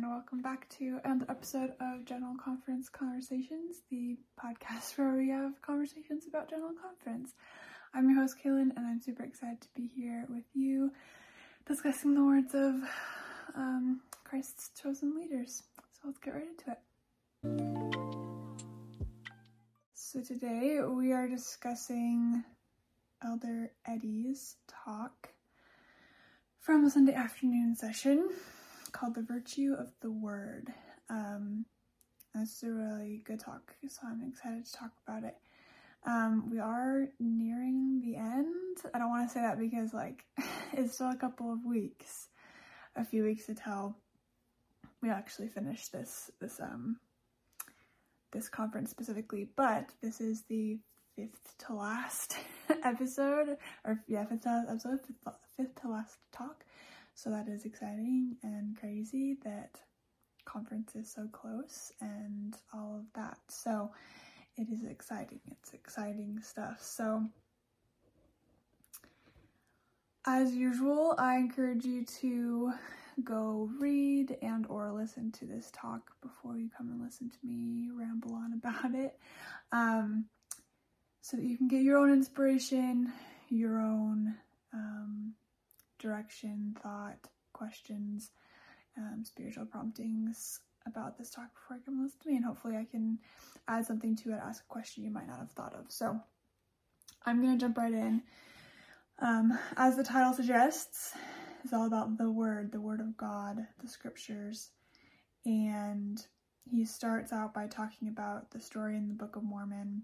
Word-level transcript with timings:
and 0.00 0.10
welcome 0.10 0.40
back 0.40 0.68
to 0.68 1.00
another 1.04 1.24
episode 1.28 1.72
of 1.80 2.04
General 2.04 2.36
Conference 2.36 2.88
Conversations, 2.88 3.80
the 3.90 4.16
podcast 4.40 4.92
where 4.96 5.16
we 5.16 5.30
have 5.30 5.60
conversations 5.60 6.24
about 6.28 6.48
General 6.48 6.70
Conference. 6.80 7.32
I'm 7.92 8.08
your 8.08 8.20
host, 8.20 8.36
Kaylin, 8.44 8.76
and 8.76 8.86
I'm 8.86 9.00
super 9.00 9.24
excited 9.24 9.60
to 9.62 9.68
be 9.74 9.88
here 9.88 10.24
with 10.28 10.44
you 10.54 10.92
discussing 11.66 12.14
the 12.14 12.22
words 12.22 12.54
of 12.54 12.74
um, 13.56 14.00
Christ's 14.22 14.70
chosen 14.80 15.16
leaders. 15.16 15.64
So 15.94 16.00
let's 16.04 16.18
get 16.18 16.34
right 16.34 16.44
into 16.46 16.70
it. 16.70 16.78
So 19.94 20.22
today 20.22 20.78
we 20.86 21.12
are 21.12 21.26
discussing 21.26 22.44
Elder 23.24 23.72
Eddy's 23.84 24.54
talk 24.68 25.30
from 26.60 26.84
the 26.84 26.90
Sunday 26.90 27.14
afternoon 27.14 27.74
session 27.74 28.28
called 28.98 29.14
The 29.14 29.22
Virtue 29.22 29.76
of 29.78 29.92
the 30.00 30.10
Word. 30.10 30.72
Um, 31.08 31.64
this 32.34 32.56
is 32.56 32.62
a 32.64 32.72
really 32.72 33.22
good 33.24 33.38
talk, 33.38 33.74
so 33.86 34.00
I'm 34.04 34.28
excited 34.28 34.64
to 34.64 34.72
talk 34.72 34.90
about 35.06 35.22
it. 35.22 35.36
Um, 36.04 36.50
we 36.50 36.58
are 36.58 37.06
nearing 37.20 38.00
the 38.00 38.16
end. 38.16 38.78
I 38.92 38.98
don't 38.98 39.10
want 39.10 39.28
to 39.28 39.32
say 39.32 39.40
that 39.40 39.58
because, 39.58 39.94
like, 39.94 40.24
it's 40.72 40.94
still 40.94 41.10
a 41.10 41.16
couple 41.16 41.52
of 41.52 41.64
weeks, 41.64 42.28
a 42.96 43.04
few 43.04 43.22
weeks 43.22 43.48
until 43.48 43.96
we 45.00 45.10
actually 45.10 45.48
finish 45.48 45.88
this 45.88 46.32
this 46.40 46.58
um 46.60 46.96
this 48.32 48.48
conference 48.48 48.90
specifically. 48.90 49.48
But 49.56 49.90
this 50.02 50.20
is 50.20 50.42
the 50.48 50.80
fifth 51.14 51.56
to 51.66 51.74
last 51.74 52.36
episode, 52.82 53.58
or 53.84 54.02
yeah, 54.08 54.24
fifth 54.24 54.42
to 54.42 54.48
last 54.48 54.68
episode, 54.70 55.00
fifth, 55.06 55.34
fifth 55.56 55.82
to 55.82 55.88
last 55.88 56.18
talk. 56.32 56.64
So 57.18 57.30
that 57.30 57.48
is 57.48 57.64
exciting 57.64 58.36
and 58.44 58.78
crazy 58.78 59.38
that 59.42 59.80
conference 60.44 60.94
is 60.94 61.12
so 61.12 61.26
close 61.32 61.90
and 62.00 62.54
all 62.72 62.94
of 62.96 63.06
that. 63.16 63.38
So 63.48 63.90
it 64.56 64.68
is 64.70 64.84
exciting. 64.84 65.40
It's 65.50 65.72
exciting 65.72 66.38
stuff. 66.40 66.80
So 66.80 67.24
as 70.28 70.54
usual, 70.54 71.16
I 71.18 71.38
encourage 71.38 71.84
you 71.84 72.04
to 72.20 72.72
go 73.24 73.68
read 73.80 74.36
and 74.40 74.64
or 74.68 74.92
listen 74.92 75.32
to 75.32 75.44
this 75.44 75.72
talk 75.74 76.12
before 76.22 76.56
you 76.56 76.70
come 76.70 76.88
and 76.92 77.02
listen 77.02 77.30
to 77.30 77.38
me 77.42 77.90
ramble 77.92 78.36
on 78.36 78.52
about 78.52 78.94
it. 78.94 79.18
Um, 79.72 80.26
so 81.22 81.36
that 81.36 81.44
you 81.44 81.56
can 81.56 81.66
get 81.66 81.82
your 81.82 81.98
own 81.98 82.12
inspiration, 82.12 83.12
your 83.48 83.80
own 83.80 84.36
um, 84.72 85.34
direction, 85.98 86.76
thought, 86.82 87.28
questions, 87.52 88.30
um, 88.96 89.22
spiritual 89.24 89.66
promptings 89.66 90.60
about 90.86 91.18
this 91.18 91.30
talk 91.30 91.52
before 91.54 91.76
I 91.76 91.84
come 91.84 92.02
listen 92.02 92.18
to 92.22 92.28
me, 92.30 92.36
and 92.36 92.44
hopefully 92.44 92.76
I 92.76 92.84
can 92.84 93.18
add 93.66 93.86
something 93.86 94.16
to 94.16 94.32
it, 94.32 94.40
ask 94.42 94.62
a 94.62 94.72
question 94.72 95.04
you 95.04 95.10
might 95.10 95.28
not 95.28 95.38
have 95.38 95.50
thought 95.52 95.74
of. 95.74 95.90
So 95.90 96.18
I'm 97.24 97.42
gonna 97.42 97.58
jump 97.58 97.76
right 97.76 97.92
in. 97.92 98.22
Um, 99.20 99.58
as 99.76 99.96
the 99.96 100.04
title 100.04 100.32
suggests, 100.32 101.12
it's 101.64 101.72
all 101.72 101.86
about 101.86 102.16
the 102.16 102.30
Word, 102.30 102.70
the 102.72 102.80
Word 102.80 103.00
of 103.00 103.16
God, 103.16 103.66
the 103.82 103.88
Scriptures, 103.88 104.70
and 105.44 106.24
he 106.70 106.84
starts 106.84 107.32
out 107.32 107.52
by 107.52 107.66
talking 107.66 108.08
about 108.08 108.50
the 108.50 108.60
story 108.60 108.96
in 108.96 109.08
the 109.08 109.14
Book 109.14 109.36
of 109.36 109.42
Mormon 109.42 110.02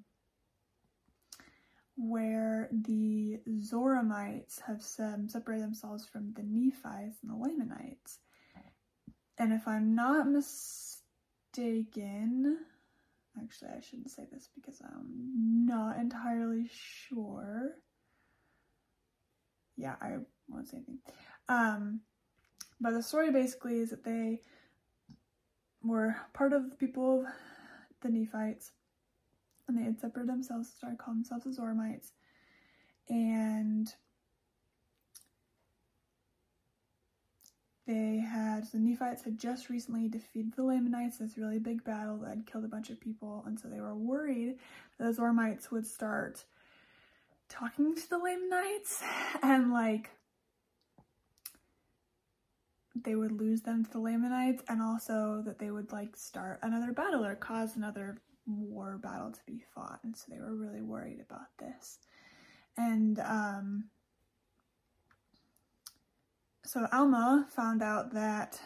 where 1.96 2.68
the 2.72 3.38
Zoramites 3.48 4.60
have 4.66 4.82
separated 4.82 5.64
themselves 5.64 6.06
from 6.06 6.32
the 6.34 6.42
Nephites 6.42 7.18
and 7.22 7.30
the 7.30 7.36
Lamanites. 7.36 8.18
And 9.38 9.52
if 9.52 9.66
I'm 9.66 9.94
not 9.94 10.28
mistaken, 10.28 11.02
actually, 13.42 13.70
I 13.76 13.80
shouldn't 13.80 14.10
say 14.10 14.26
this 14.30 14.48
because 14.54 14.80
I'm 14.80 15.66
not 15.66 15.98
entirely 15.98 16.68
sure. 16.72 17.72
Yeah, 19.76 19.96
I 20.00 20.18
won't 20.48 20.68
say 20.68 20.76
anything. 20.76 21.00
Um, 21.48 22.00
but 22.80 22.92
the 22.92 23.02
story 23.02 23.32
basically 23.32 23.78
is 23.78 23.90
that 23.90 24.04
they 24.04 24.40
were 25.82 26.14
part 26.32 26.52
of 26.52 26.70
the 26.70 26.76
people 26.76 27.26
of 27.26 27.32
the 28.02 28.08
Nephites 28.08 28.70
and 29.68 29.78
they 29.78 29.82
had 29.82 30.00
separated 30.00 30.30
themselves, 30.30 30.68
started 30.76 30.98
calling 30.98 31.20
themselves 31.20 31.44
the 31.44 31.50
Zoramites, 31.50 32.12
and 33.08 33.92
they 37.86 38.16
had 38.18 38.70
the 38.72 38.78
Nephites 38.78 39.22
had 39.22 39.38
just 39.38 39.68
recently 39.68 40.08
defeated 40.08 40.54
the 40.54 40.64
Lamanites. 40.64 41.18
This 41.18 41.36
really 41.36 41.58
big 41.58 41.84
battle 41.84 42.18
that 42.18 42.30
had 42.30 42.46
killed 42.46 42.64
a 42.64 42.68
bunch 42.68 42.90
of 42.90 43.00
people, 43.00 43.42
and 43.46 43.58
so 43.58 43.68
they 43.68 43.80
were 43.80 43.94
worried 43.94 44.58
that 44.98 45.04
the 45.04 45.22
Zoramites 45.22 45.70
would 45.70 45.86
start 45.86 46.44
talking 47.48 47.94
to 47.94 48.10
the 48.10 48.18
Lamanites 48.18 49.02
and 49.42 49.72
like 49.72 50.10
they 52.94 53.14
would 53.14 53.32
lose 53.32 53.62
them 53.62 53.84
to 53.84 53.90
the 53.90 53.98
Lamanites 53.98 54.62
and 54.68 54.80
also 54.80 55.42
that 55.44 55.58
they 55.58 55.70
would 55.70 55.92
like 55.92 56.16
start 56.16 56.58
another 56.62 56.92
battle 56.92 57.24
or 57.24 57.34
cause 57.34 57.76
another 57.76 58.18
war 58.46 58.98
battle 59.02 59.32
to 59.32 59.40
be 59.46 59.64
fought, 59.74 60.00
and 60.04 60.16
so 60.16 60.24
they 60.28 60.40
were 60.40 60.54
really 60.54 60.82
worried 60.82 61.20
about 61.20 61.48
this. 61.58 61.98
And 62.76 63.18
um, 63.20 63.84
so 66.64 66.86
Alma 66.92 67.46
found 67.50 67.82
out 67.82 68.12
that 68.14 68.60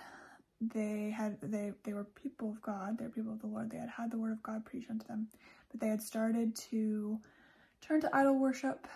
they 0.60 1.14
had 1.16 1.38
they 1.40 1.72
they 1.84 1.92
were 1.92 2.04
people 2.04 2.50
of 2.50 2.62
God, 2.62 2.98
they're 2.98 3.08
people 3.08 3.32
of 3.32 3.40
the 3.40 3.46
Lord. 3.46 3.70
They 3.70 3.78
had 3.78 3.90
had 3.90 4.10
the 4.10 4.18
word 4.18 4.32
of 4.32 4.42
God 4.42 4.64
preached 4.64 4.90
unto 4.90 5.06
them, 5.06 5.28
but 5.70 5.80
they 5.80 5.88
had 5.88 6.02
started 6.02 6.56
to 6.70 7.20
turn 7.80 8.00
to 8.00 8.16
idol 8.16 8.38
worship, 8.38 8.86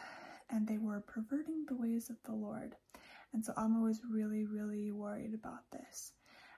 and 0.50 0.66
they 0.66 0.78
were 0.78 1.00
perverting 1.00 1.64
the 1.68 1.76
ways 1.76 2.10
of 2.10 2.16
the 2.24 2.32
Lord. 2.32 2.74
And 3.32 3.44
so 3.44 3.52
Alma 3.56 3.80
was 3.80 4.02
really, 4.10 4.44
really 4.44 4.90
worried 4.90 5.34
about 5.34 5.70
this. 5.70 6.12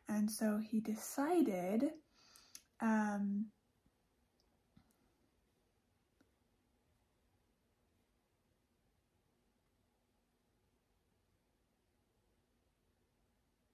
And 0.09 0.31
so 0.31 0.59
he 0.59 0.81
decided 0.81 1.91
um, 2.81 3.47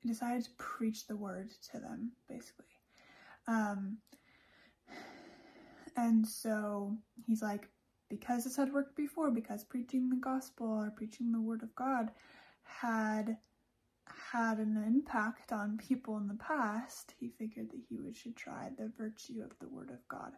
decided 0.06 0.44
to 0.44 0.50
preach 0.56 1.06
the 1.06 1.16
word 1.16 1.50
to 1.72 1.78
them, 1.78 2.12
basically. 2.28 2.66
Um, 3.46 3.98
and 5.96 6.26
so 6.26 6.96
he's 7.26 7.42
like, 7.42 7.68
because 8.08 8.44
this 8.44 8.56
had 8.56 8.72
worked 8.72 8.96
before, 8.96 9.30
because 9.30 9.64
preaching 9.64 10.08
the 10.08 10.16
gospel 10.16 10.66
or 10.66 10.90
preaching 10.90 11.32
the 11.32 11.40
word 11.40 11.62
of 11.62 11.74
God 11.74 12.10
had 12.64 13.36
had 14.32 14.58
an 14.58 14.82
impact 14.86 15.52
on 15.52 15.78
people 15.78 16.16
in 16.18 16.26
the 16.26 16.34
past, 16.34 17.14
he 17.18 17.28
figured 17.28 17.70
that 17.70 17.80
he 17.88 17.98
would, 17.98 18.16
should 18.16 18.36
try 18.36 18.70
the 18.76 18.90
virtue 18.98 19.42
of 19.42 19.56
the 19.60 19.68
word 19.68 19.90
of 19.90 20.06
God. 20.08 20.32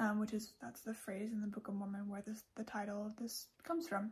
Um, 0.00 0.18
which 0.18 0.32
is 0.32 0.54
that's 0.60 0.80
the 0.80 0.92
phrase 0.92 1.30
in 1.32 1.40
the 1.40 1.46
Book 1.46 1.68
of 1.68 1.74
Mormon 1.74 2.08
where 2.08 2.22
this 2.26 2.42
the 2.56 2.64
title 2.64 3.06
of 3.06 3.16
this 3.16 3.46
comes 3.62 3.86
from. 3.86 4.10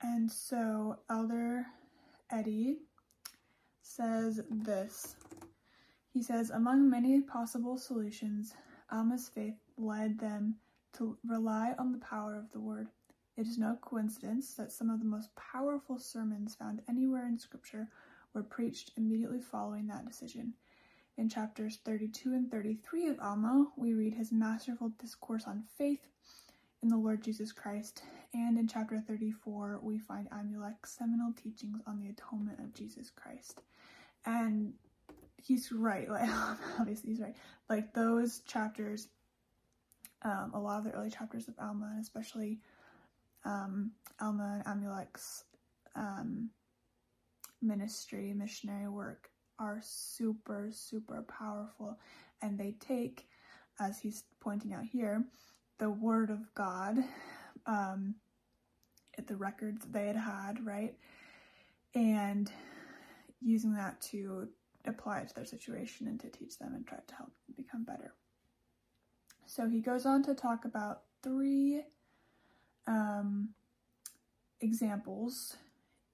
And 0.00 0.32
so 0.32 0.96
Elder 1.10 1.66
Eddy 2.32 2.78
says 3.82 4.40
this. 4.50 5.16
He 6.12 6.22
says, 6.22 6.50
among 6.50 6.88
many 6.88 7.20
possible 7.20 7.76
solutions, 7.76 8.54
Alma's 8.90 9.28
faith 9.28 9.56
led 9.76 10.18
them 10.18 10.56
to 10.94 11.16
rely 11.24 11.74
on 11.78 11.92
the 11.92 11.98
power 11.98 12.36
of 12.36 12.50
the 12.52 12.60
word. 12.60 12.88
It 13.36 13.46
is 13.46 13.58
no 13.58 13.76
coincidence 13.80 14.54
that 14.54 14.72
some 14.72 14.90
of 14.90 15.00
the 15.00 15.06
most 15.06 15.30
powerful 15.34 15.98
sermons 15.98 16.54
found 16.54 16.82
anywhere 16.88 17.26
in 17.26 17.38
Scripture 17.38 17.88
were 18.34 18.42
preached 18.42 18.92
immediately 18.96 19.40
following 19.40 19.86
that 19.88 20.06
decision. 20.06 20.54
In 21.16 21.28
chapters 21.28 21.78
32 21.84 22.32
and 22.32 22.50
33 22.50 23.08
of 23.08 23.20
Alma, 23.20 23.66
we 23.76 23.94
read 23.94 24.14
his 24.14 24.32
masterful 24.32 24.92
discourse 25.00 25.44
on 25.46 25.64
faith 25.76 26.06
in 26.82 26.88
the 26.88 26.96
Lord 26.96 27.22
Jesus 27.22 27.52
Christ, 27.52 28.02
and 28.32 28.58
in 28.58 28.68
chapter 28.68 29.00
34, 29.00 29.80
we 29.82 29.98
find 29.98 30.28
Amulek's 30.30 30.96
seminal 30.96 31.32
teachings 31.32 31.80
on 31.86 31.98
the 31.98 32.08
atonement 32.08 32.60
of 32.60 32.72
Jesus 32.72 33.10
Christ. 33.10 33.60
And 34.24 34.74
he's 35.36 35.72
right, 35.72 36.08
like 36.10 36.28
obviously 36.78 37.10
he's 37.10 37.20
right. 37.20 37.34
Like 37.68 37.92
those 37.92 38.40
chapters, 38.46 39.08
um, 40.22 40.52
a 40.54 40.60
lot 40.60 40.78
of 40.78 40.84
the 40.84 40.92
early 40.92 41.10
chapters 41.10 41.48
of 41.48 41.54
Alma, 41.58 41.90
and 41.92 42.02
especially 42.02 42.60
um, 43.44 43.92
Alma 44.20 44.62
and 44.64 44.82
Amulek's 44.82 45.44
um, 45.96 46.50
ministry, 47.60 48.32
missionary 48.32 48.88
work, 48.88 49.30
are 49.58 49.80
super, 49.82 50.68
super 50.70 51.22
powerful. 51.22 51.98
And 52.42 52.58
they 52.58 52.76
take, 52.80 53.26
as 53.80 53.98
he's 53.98 54.24
pointing 54.40 54.72
out 54.72 54.84
here, 54.84 55.24
the 55.78 55.90
word 55.90 56.30
of 56.30 56.54
God, 56.54 56.98
um, 57.66 58.14
at 59.18 59.26
the 59.26 59.36
records 59.36 59.86
they 59.90 60.06
had 60.06 60.16
had, 60.16 60.64
right? 60.64 60.94
And 61.94 62.50
using 63.40 63.74
that 63.74 64.00
to 64.02 64.48
apply 64.86 65.20
it 65.20 65.28
to 65.28 65.34
their 65.34 65.44
situation 65.44 66.06
and 66.06 66.20
to 66.20 66.28
teach 66.28 66.58
them 66.58 66.74
and 66.74 66.86
try 66.86 66.98
to 67.06 67.14
help 67.14 67.30
them 67.46 67.54
become 67.56 67.84
better. 67.84 68.14
So 69.46 69.68
he 69.68 69.80
goes 69.80 70.06
on 70.06 70.22
to 70.24 70.34
talk 70.34 70.64
about 70.64 71.02
three 71.22 71.82
um, 72.86 73.50
examples 74.60 75.56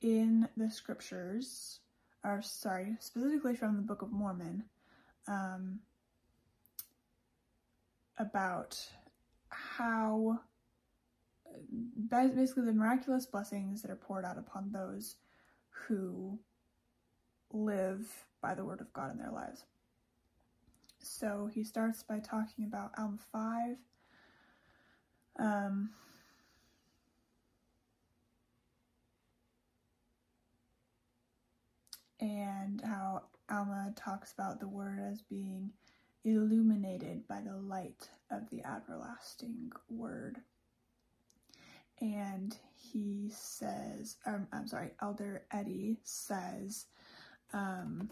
in 0.01 0.49
the 0.57 0.71
scriptures, 0.71 1.81
or 2.25 2.41
sorry, 2.43 2.97
specifically 3.01 3.55
from 3.55 3.77
the 3.77 3.83
Book 3.83 4.03
of 4.03 4.13
Mormon, 4.13 4.65
um, 5.29 5.81
about 8.19 8.79
how 9.49 10.41
basically 12.09 12.65
the 12.65 12.73
miraculous 12.73 13.27
blessings 13.27 13.83
that 13.83 13.91
are 13.91 13.97
poured 13.97 14.25
out 14.25 14.39
upon 14.39 14.71
those 14.73 15.17
who 15.71 16.39
live 17.53 18.07
by 18.41 18.55
the 18.55 18.65
word 18.65 18.81
of 18.81 18.93
God 18.93 19.13
in 19.13 19.19
their 19.19 19.31
lives. 19.31 19.65
So 20.99 21.49
he 21.53 21.63
starts 21.65 22.03
by 22.03 22.19
talking 22.19 22.65
about 22.65 22.93
Alma 22.99 23.19
5. 23.33 23.77
Um, 25.39 25.91
and 32.21 32.81
how 32.83 33.23
Alma 33.51 33.93
talks 33.95 34.33
about 34.33 34.61
the 34.61 34.69
word 34.69 34.99
as 35.01 35.23
being 35.23 35.71
illuminated 36.25 37.29
by 37.29 37.41
the 37.41 37.57
light 37.57 38.09
of 38.31 38.49
the 38.51 38.63
everlasting 38.65 39.71
word. 39.89 40.41
And 42.01 42.57
he 42.75 43.31
says, 43.33 44.17
um, 44.27 44.47
I'm 44.53 44.69
sorry, 44.69 44.91
Elder 45.01 45.45
Eddy 45.51 45.99
says, 46.05 46.87
um, 47.53 48.11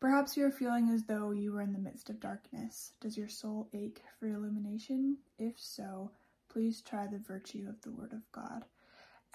Perhaps 0.00 0.34
you 0.34 0.46
are 0.46 0.50
feeling 0.50 0.88
as 0.88 1.04
though 1.04 1.30
you 1.30 1.52
were 1.52 1.60
in 1.60 1.74
the 1.74 1.78
midst 1.78 2.08
of 2.08 2.20
darkness. 2.20 2.92
Does 3.02 3.18
your 3.18 3.28
soul 3.28 3.68
ache 3.74 4.02
for 4.18 4.28
illumination? 4.28 5.18
If 5.38 5.58
so, 5.58 6.10
please 6.48 6.80
try 6.80 7.06
the 7.06 7.18
virtue 7.18 7.66
of 7.68 7.78
the 7.82 7.90
Word 7.90 8.14
of 8.14 8.22
God. 8.32 8.64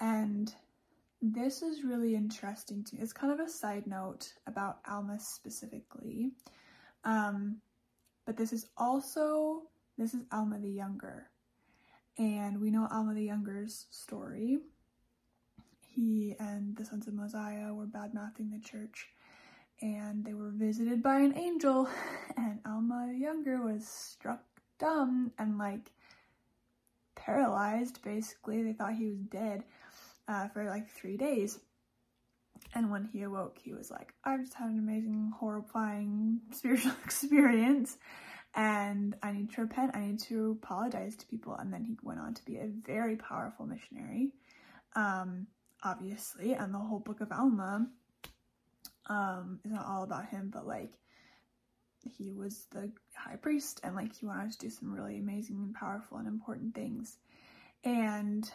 And 0.00 0.52
this 1.22 1.62
is 1.62 1.84
really 1.84 2.16
interesting 2.16 2.82
to 2.82 2.96
me. 2.96 3.00
It's 3.00 3.12
kind 3.12 3.32
of 3.32 3.38
a 3.38 3.48
side 3.48 3.86
note 3.86 4.32
about 4.48 4.80
Alma 4.88 5.20
specifically. 5.20 6.32
Um, 7.04 7.58
but 8.26 8.36
this 8.36 8.52
is 8.52 8.66
also, 8.76 9.62
this 9.96 10.14
is 10.14 10.24
Alma 10.32 10.58
the 10.58 10.68
Younger. 10.68 11.28
And 12.18 12.60
we 12.60 12.70
know 12.70 12.88
Alma 12.90 13.14
the 13.14 13.24
Younger's 13.24 13.86
story. 13.90 14.58
He 15.80 16.34
and 16.38 16.76
the 16.76 16.84
sons 16.84 17.06
of 17.06 17.14
Mosiah 17.14 17.74
were 17.74 17.86
bad 17.86 18.14
mouthing 18.14 18.50
the 18.50 18.60
church 18.60 19.08
and 19.82 20.24
they 20.24 20.34
were 20.34 20.50
visited 20.50 21.02
by 21.02 21.20
an 21.20 21.36
angel 21.36 21.88
and 22.36 22.60
Alma 22.66 23.08
the 23.10 23.18
Younger 23.18 23.60
was 23.60 23.86
struck 23.86 24.42
dumb 24.78 25.32
and 25.38 25.58
like 25.58 25.92
paralyzed 27.14 28.02
basically. 28.02 28.62
They 28.62 28.72
thought 28.72 28.94
he 28.94 29.06
was 29.06 29.18
dead 29.18 29.64
uh, 30.28 30.48
for 30.48 30.64
like 30.64 30.88
three 30.88 31.16
days. 31.16 31.58
And 32.74 32.90
when 32.90 33.04
he 33.04 33.22
awoke, 33.22 33.58
he 33.62 33.72
was 33.72 33.90
like, 33.90 34.12
I've 34.24 34.40
just 34.40 34.54
had 34.54 34.70
an 34.70 34.78
amazing, 34.78 35.32
horrifying 35.38 36.40
spiritual 36.52 36.92
experience 37.04 37.96
and 38.56 39.14
I 39.22 39.32
need 39.32 39.52
to 39.52 39.60
repent. 39.60 39.94
I 39.94 40.00
need 40.00 40.18
to 40.20 40.58
apologize 40.62 41.14
to 41.16 41.26
people. 41.26 41.54
And 41.54 41.72
then 41.72 41.84
he 41.84 41.98
went 42.02 42.20
on 42.20 42.32
to 42.34 42.44
be 42.44 42.56
a 42.56 42.66
very 42.66 43.16
powerful 43.16 43.66
missionary, 43.66 44.32
um, 44.96 45.46
obviously. 45.84 46.54
And 46.54 46.72
the 46.72 46.78
whole 46.78 46.98
book 46.98 47.20
of 47.20 47.30
Alma 47.30 47.86
um, 49.08 49.60
is 49.62 49.70
not 49.70 49.84
all 49.86 50.04
about 50.04 50.26
him, 50.26 50.50
but 50.52 50.66
like 50.66 50.92
he 52.00 52.32
was 52.32 52.66
the 52.70 52.90
high 53.14 53.36
priest 53.36 53.80
and 53.84 53.94
like 53.94 54.16
he 54.16 54.24
wanted 54.24 54.52
to 54.52 54.58
do 54.58 54.70
some 54.70 54.90
really 54.90 55.18
amazing 55.18 55.56
and 55.56 55.74
powerful 55.74 56.16
and 56.16 56.26
important 56.26 56.74
things. 56.74 57.18
And 57.84 58.50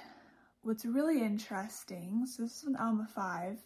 what's 0.64 0.84
really 0.84 1.22
interesting, 1.22 2.26
so 2.26 2.42
this 2.44 2.58
is 2.58 2.68
in 2.68 2.76
Alma 2.76 3.08
5, 3.14 3.58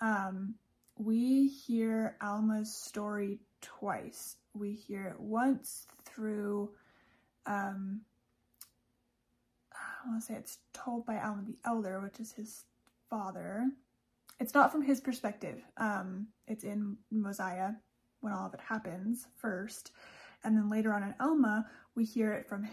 um, 0.00 0.54
we 0.96 1.46
hear 1.46 2.16
Alma's 2.20 2.74
story 2.74 3.38
twice. 3.60 4.36
We 4.54 4.72
hear 4.72 5.06
it 5.06 5.20
once 5.20 5.86
through, 6.04 6.70
um, 7.46 8.00
I 9.72 10.08
want 10.08 10.20
to 10.20 10.26
say 10.26 10.34
it's 10.34 10.58
told 10.72 11.06
by 11.06 11.20
Alma 11.20 11.44
the 11.46 11.58
Elder, 11.64 12.00
which 12.00 12.18
is 12.18 12.32
his 12.32 12.64
father. 13.08 13.70
It's 14.40 14.54
not 14.54 14.72
from 14.72 14.82
his 14.82 15.00
perspective. 15.00 15.62
Um, 15.76 16.28
it's 16.46 16.64
in 16.64 16.96
Mosiah 17.10 17.72
when 18.20 18.32
all 18.32 18.46
of 18.46 18.54
it 18.54 18.60
happens 18.60 19.26
first. 19.36 19.92
And 20.42 20.56
then 20.56 20.70
later 20.70 20.94
on 20.94 21.02
in 21.02 21.14
Alma, 21.20 21.66
we 21.94 22.04
hear 22.04 22.32
it 22.32 22.48
from, 22.48 22.68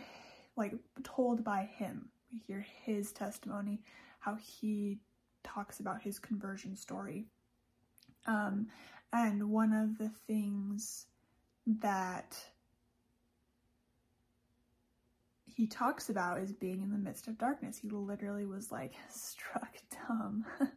like, 0.56 0.74
told 1.04 1.44
by 1.44 1.70
him. 1.76 2.10
We 2.32 2.40
hear 2.40 2.66
his 2.84 3.12
testimony, 3.12 3.82
how 4.20 4.36
he 4.36 5.00
talks 5.44 5.80
about 5.80 6.02
his 6.02 6.20
conversion 6.20 6.76
story. 6.76 7.26
Um, 8.26 8.68
and 9.14 9.50
one 9.50 9.74
of 9.74 9.98
the 9.98 10.10
things 10.28 11.06
that 11.82 12.38
he 15.46 15.68
talks 15.68 16.10
about 16.10 16.40
is 16.40 16.54
being 16.54 16.82
in 16.82 16.92
the 16.92 16.98
midst 16.98 17.28
of 17.28 17.38
darkness. 17.38 17.78
He 17.78 17.90
literally 17.90 18.46
was 18.46 18.72
like 18.72 18.94
struck 19.10 19.76
dumb, 20.08 20.46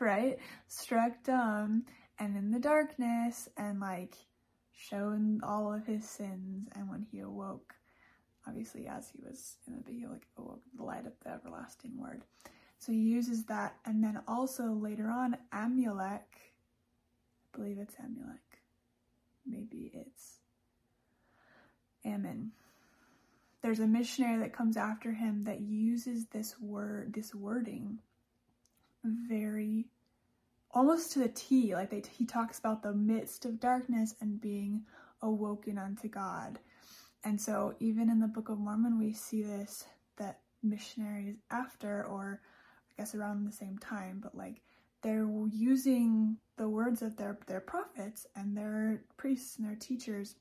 right? 0.00 0.38
Struck 0.68 1.22
dumb 1.24 1.84
and 2.18 2.36
in 2.36 2.50
the 2.50 2.58
darkness 2.58 3.48
and 3.56 3.80
like 3.80 4.14
shown 4.74 5.40
all 5.42 5.72
of 5.72 5.86
his 5.86 6.08
sins. 6.08 6.66
And 6.74 6.88
when 6.88 7.06
he 7.10 7.20
awoke, 7.20 7.74
obviously 8.46 8.88
as 8.88 9.08
he 9.10 9.20
was 9.22 9.56
in 9.68 9.82
the 9.86 9.92
he 9.92 10.06
like 10.06 10.26
awoke 10.38 10.62
the 10.76 10.82
light 10.82 11.06
of 11.06 11.12
the 11.22 11.30
everlasting 11.30 11.92
word. 11.96 12.22
So 12.78 12.90
he 12.90 12.98
uses 12.98 13.44
that. 13.44 13.76
And 13.84 14.02
then 14.02 14.20
also 14.26 14.72
later 14.72 15.08
on, 15.08 15.36
Amulek, 15.54 16.20
I 16.34 17.56
believe 17.56 17.78
it's 17.78 17.94
Amulek. 17.94 18.51
Maybe 19.46 19.90
it's 19.94 20.38
Ammon 22.04 22.52
there's 23.62 23.80
a 23.80 23.86
missionary 23.86 24.38
that 24.38 24.52
comes 24.52 24.76
after 24.76 25.12
him 25.12 25.44
that 25.44 25.60
uses 25.60 26.26
this 26.26 26.56
word, 26.60 27.12
this 27.14 27.34
wording 27.34 28.00
very 29.04 29.86
almost 30.72 31.12
to 31.12 31.20
the 31.20 31.28
T. 31.28 31.74
Like 31.74 31.90
they, 31.90 32.02
he 32.10 32.26
talks 32.26 32.58
about 32.58 32.82
the 32.82 32.92
midst 32.92 33.44
of 33.44 33.60
darkness 33.60 34.14
and 34.20 34.40
being 34.40 34.82
awoken 35.22 35.78
unto 35.78 36.08
God. 36.08 36.58
And 37.24 37.40
so 37.40 37.76
even 37.78 38.10
in 38.10 38.18
the 38.18 38.26
Book 38.26 38.48
of 38.48 38.58
Mormon, 38.58 38.98
we 38.98 39.12
see 39.12 39.42
this 39.42 39.84
that 40.16 40.40
missionaries 40.62 41.36
after, 41.50 42.04
or 42.04 42.40
I 42.90 43.00
guess 43.00 43.14
around 43.14 43.44
the 43.44 43.52
same 43.52 43.78
time, 43.78 44.18
but 44.20 44.36
like 44.36 44.60
they're 45.02 45.28
using 45.50 46.36
the 46.56 46.68
words 46.68 47.02
of 47.02 47.16
their, 47.16 47.38
their 47.46 47.60
prophets 47.60 48.26
and 48.36 48.56
their 48.56 49.02
priests 49.16 49.58
and 49.58 49.66
their 49.66 49.76
teachers 49.76 50.36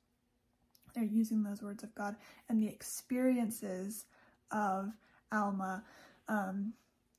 they're 0.93 1.03
using 1.03 1.43
those 1.43 1.61
words 1.61 1.83
of 1.83 1.93
God 1.95 2.15
and 2.49 2.61
the 2.61 2.67
experiences 2.67 4.05
of 4.51 4.91
Alma 5.31 5.83
um, 6.27 6.73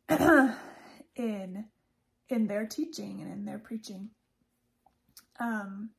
in 1.17 1.65
in 2.29 2.47
their 2.47 2.67
teaching 2.67 3.21
and 3.21 3.33
in 3.33 3.45
their 3.45 3.59
preaching. 3.59 4.11
Um, 5.39 5.91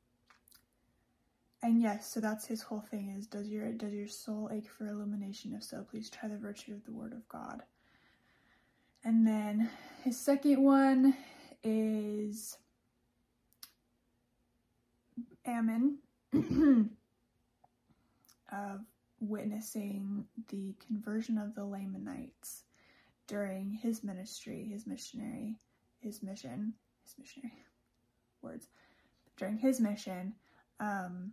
and 1.62 1.82
yes, 1.82 2.12
so 2.12 2.20
that's 2.20 2.46
his 2.46 2.62
whole 2.62 2.84
thing 2.92 3.16
is 3.18 3.28
does 3.28 3.48
your 3.48 3.72
does 3.72 3.94
your 3.94 4.08
soul 4.08 4.50
ache 4.54 4.70
for 4.70 4.88
illumination? 4.88 5.54
If 5.56 5.64
so, 5.64 5.86
please 5.90 6.10
try 6.10 6.30
the 6.30 6.38
virtue 6.38 6.74
of 6.74 6.84
the 6.86 6.94
word 6.94 7.14
of 7.14 7.28
God. 7.28 7.64
And 9.04 9.28
then 9.28 9.70
his 10.04 10.18
second 10.18 10.64
one 10.64 11.16
is 11.64 12.58
Ammon. 15.46 15.98
of 18.54 18.82
witnessing 19.20 20.26
the 20.50 20.76
conversion 20.86 21.38
of 21.38 21.56
the 21.56 21.64
Lamanites 21.64 22.64
during 23.28 23.72
his 23.72 24.04
ministry, 24.04 24.68
his 24.72 24.86
missionary, 24.86 25.58
his 26.00 26.22
mission, 26.22 26.74
his 27.04 27.16
missionary 27.18 27.66
words, 28.42 28.68
during 29.38 29.58
his 29.58 29.80
mission, 29.80 30.34
um, 30.80 31.32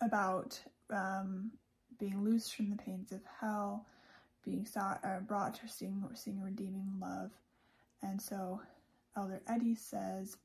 about 0.00 0.58
um, 0.90 1.50
being 1.98 2.22
loosed 2.22 2.54
from 2.54 2.70
the 2.70 2.76
pains 2.76 3.12
of 3.12 3.20
hell, 3.40 3.86
being 4.46 4.64
sought, 4.64 5.00
uh, 5.04 5.18
brought 5.20 5.54
to 5.54 5.68
seeing, 5.68 6.02
seeing 6.14 6.40
redeeming 6.40 6.94
love. 7.00 7.32
And 8.02 8.22
so 8.22 8.60
Elder 9.16 9.42
Eddy 9.48 9.74
says, 9.74 10.36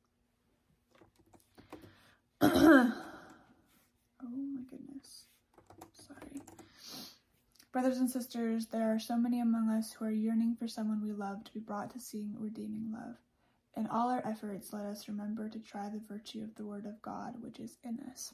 oh 2.42 2.92
my 4.22 4.62
goodness. 4.70 5.26
Sorry. 5.94 6.42
Brothers 7.72 8.00
and 8.00 8.10
sisters, 8.10 8.66
there 8.68 8.94
are 8.94 9.00
so 9.00 9.16
many 9.16 9.40
among 9.40 9.70
us 9.70 9.94
who 9.94 10.06
are 10.06 10.12
yearning 10.12 10.56
for 10.60 10.68
someone 10.68 11.02
we 11.02 11.12
love 11.12 11.44
to 11.44 11.54
be 11.54 11.60
brought 11.60 11.92
to 11.92 12.00
seeing 12.00 12.36
redeeming 12.40 12.92
love. 12.92 13.18
In 13.78 13.88
all 13.88 14.10
our 14.10 14.26
efforts, 14.26 14.74
let 14.74 14.86
us 14.86 15.08
remember 15.08 15.48
to 15.48 15.60
try 15.60 15.90
the 15.90 16.02
virtue 16.10 16.44
of 16.44 16.56
the 16.56 16.66
Word 16.66 16.86
of 16.86 17.02
God 17.02 17.36
which 17.42 17.60
is 17.60 17.78
in 17.84 18.00
us. 18.12 18.34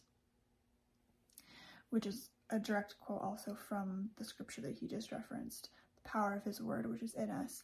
Which 1.90 2.06
is 2.06 2.30
a 2.50 2.60
direct 2.60 2.96
quote 3.00 3.22
also 3.22 3.56
from 3.68 4.10
the 4.18 4.24
scripture 4.24 4.62
that 4.62 4.78
he 4.80 4.88
just 4.88 5.12
referenced 5.12 5.70
the 6.02 6.10
power 6.10 6.34
of 6.34 6.44
His 6.44 6.62
Word 6.62 6.90
which 6.90 7.04
is 7.04 7.14
in 7.14 7.30
us. 7.30 7.64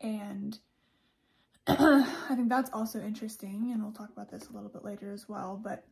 And 0.00 0.58
I 1.66 2.34
think 2.34 2.48
that's 2.48 2.70
also 2.72 3.00
interesting, 3.00 3.70
and 3.72 3.82
we'll 3.82 3.92
talk 3.92 4.10
about 4.10 4.30
this 4.30 4.48
a 4.48 4.52
little 4.52 4.68
bit 4.68 4.84
later 4.84 5.12
as 5.12 5.28
well, 5.28 5.60
but 5.62 5.84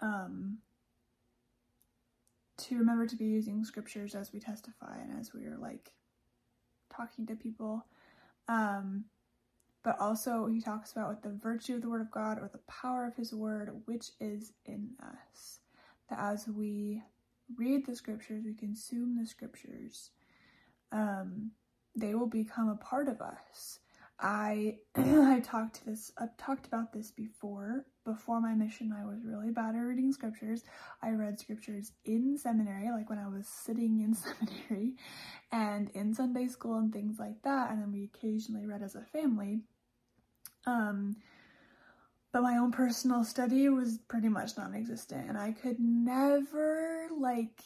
um, 0.00 0.58
to 2.58 2.78
remember 2.78 3.06
to 3.06 3.16
be 3.16 3.26
using 3.26 3.64
scriptures 3.64 4.14
as 4.14 4.32
we 4.32 4.40
testify 4.40 4.98
and 5.00 5.18
as 5.20 5.32
we 5.32 5.44
are 5.44 5.56
like 5.58 5.92
talking 6.94 7.26
to 7.26 7.36
people. 7.36 7.86
Um, 8.48 9.04
but 9.84 10.00
also, 10.00 10.46
he 10.46 10.60
talks 10.60 10.90
about 10.90 11.10
with 11.10 11.22
the 11.22 11.38
virtue 11.40 11.76
of 11.76 11.82
the 11.82 11.88
Word 11.88 12.00
of 12.00 12.10
God 12.10 12.38
or 12.38 12.48
the 12.52 12.58
power 12.66 13.06
of 13.06 13.14
His 13.14 13.32
Word, 13.32 13.70
which 13.84 14.10
is 14.18 14.52
in 14.64 14.90
us. 15.00 15.60
That 16.10 16.18
as 16.20 16.46
we 16.48 17.02
read 17.56 17.86
the 17.86 17.96
scriptures, 17.96 18.44
we 18.44 18.54
consume 18.54 19.16
the 19.18 19.26
scriptures, 19.26 20.10
um, 20.92 21.52
they 21.94 22.14
will 22.14 22.26
become 22.28 22.68
a 22.68 22.76
part 22.76 23.08
of 23.08 23.20
us. 23.20 23.80
I 24.18 24.78
I 24.96 25.40
talked 25.40 25.84
this 25.84 26.10
I've 26.18 26.36
talked 26.36 26.66
about 26.66 26.92
this 26.92 27.10
before. 27.10 27.86
Before 28.04 28.40
my 28.40 28.54
mission, 28.54 28.94
I 28.96 29.04
was 29.04 29.24
really 29.24 29.50
bad 29.50 29.74
at 29.74 29.80
reading 29.80 30.12
scriptures. 30.12 30.62
I 31.02 31.10
read 31.10 31.40
scriptures 31.40 31.92
in 32.04 32.38
seminary, 32.38 32.90
like 32.92 33.10
when 33.10 33.18
I 33.18 33.28
was 33.28 33.48
sitting 33.48 34.00
in 34.00 34.14
seminary, 34.14 34.94
and 35.50 35.90
in 35.90 36.14
Sunday 36.14 36.46
school 36.46 36.78
and 36.78 36.92
things 36.92 37.18
like 37.18 37.42
that. 37.42 37.70
And 37.70 37.82
then 37.82 37.92
we 37.92 38.04
occasionally 38.04 38.66
read 38.66 38.82
as 38.82 38.94
a 38.94 39.02
family. 39.02 39.60
Um, 40.66 41.16
but 42.36 42.42
my 42.42 42.58
own 42.58 42.70
personal 42.70 43.24
study 43.24 43.66
was 43.70 43.96
pretty 44.08 44.28
much 44.28 44.58
non-existent, 44.58 45.26
and 45.26 45.38
I 45.38 45.52
could 45.52 45.80
never 45.80 47.08
like 47.18 47.62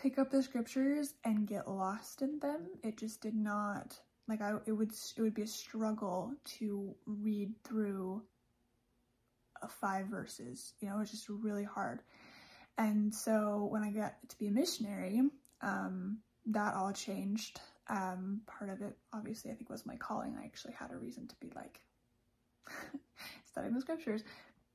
pick 0.00 0.16
up 0.16 0.30
the 0.30 0.44
scriptures 0.44 1.14
and 1.24 1.44
get 1.44 1.68
lost 1.68 2.22
in 2.22 2.38
them. 2.38 2.68
It 2.84 2.96
just 2.96 3.20
did 3.20 3.34
not 3.34 3.98
like 4.28 4.40
I 4.40 4.58
it 4.64 4.70
would 4.70 4.92
it 5.16 5.22
would 5.22 5.34
be 5.34 5.42
a 5.42 5.46
struggle 5.48 6.34
to 6.58 6.94
read 7.04 7.52
through 7.64 8.22
five 9.68 10.06
verses. 10.06 10.74
You 10.78 10.90
know, 10.90 11.00
it's 11.00 11.10
just 11.10 11.28
really 11.28 11.64
hard. 11.64 12.00
And 12.78 13.12
so 13.12 13.66
when 13.72 13.82
I 13.82 13.90
got 13.90 14.14
to 14.28 14.38
be 14.38 14.46
a 14.46 14.52
missionary, 14.52 15.20
um, 15.62 16.18
that 16.46 16.74
all 16.74 16.92
changed. 16.92 17.60
Um, 17.88 18.42
part 18.46 18.70
of 18.70 18.82
it, 18.82 18.96
obviously, 19.12 19.50
I 19.50 19.54
think 19.54 19.68
was 19.68 19.84
my 19.84 19.96
calling. 19.96 20.36
I 20.40 20.44
actually 20.44 20.74
had 20.74 20.92
a 20.92 20.96
reason 20.96 21.26
to 21.26 21.34
be 21.40 21.50
like 21.56 21.80
studying 23.50 23.74
the 23.74 23.80
scriptures, 23.80 24.24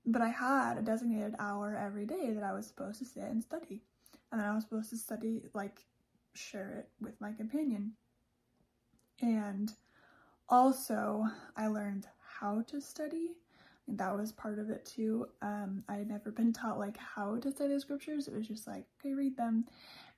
but 0.06 0.22
I 0.22 0.30
had 0.30 0.78
a 0.78 0.82
designated 0.82 1.36
hour 1.40 1.76
every 1.76 2.06
day 2.06 2.32
that 2.32 2.44
I 2.44 2.54
was 2.54 2.68
supposed 2.68 3.00
to 3.00 3.06
sit 3.06 3.24
and 3.24 3.44
study, 3.44 3.82
and 4.32 4.42
then 4.42 4.48
I 4.48 4.56
was 4.56 4.64
supposed 4.64 4.90
to 4.92 4.98
study 4.98 5.44
like 5.54 5.86
share 6.34 6.72
it 6.80 6.90
with 7.02 7.20
my 7.20 7.34
companion. 7.34 7.94
And 9.22 9.74
also, 10.50 11.26
I 11.56 11.68
learned 11.68 12.08
how 12.40 12.62
to 12.68 12.80
study. 12.80 13.32
That 13.88 14.16
was 14.16 14.32
part 14.32 14.60
of 14.60 14.70
it 14.70 14.86
too. 14.86 15.28
Um, 15.42 15.84
I 15.90 15.96
had 15.96 16.10
never 16.10 16.32
been 16.32 16.54
taught 16.54 16.80
like 16.80 16.98
how 16.98 17.38
to 17.38 17.52
study 17.52 17.74
the 17.74 17.80
scriptures. 17.80 18.28
It 18.28 18.36
was 18.36 18.48
just 18.48 18.68
like, 18.68 18.86
okay, 19.00 19.14
read 19.14 19.38
them. 19.38 19.66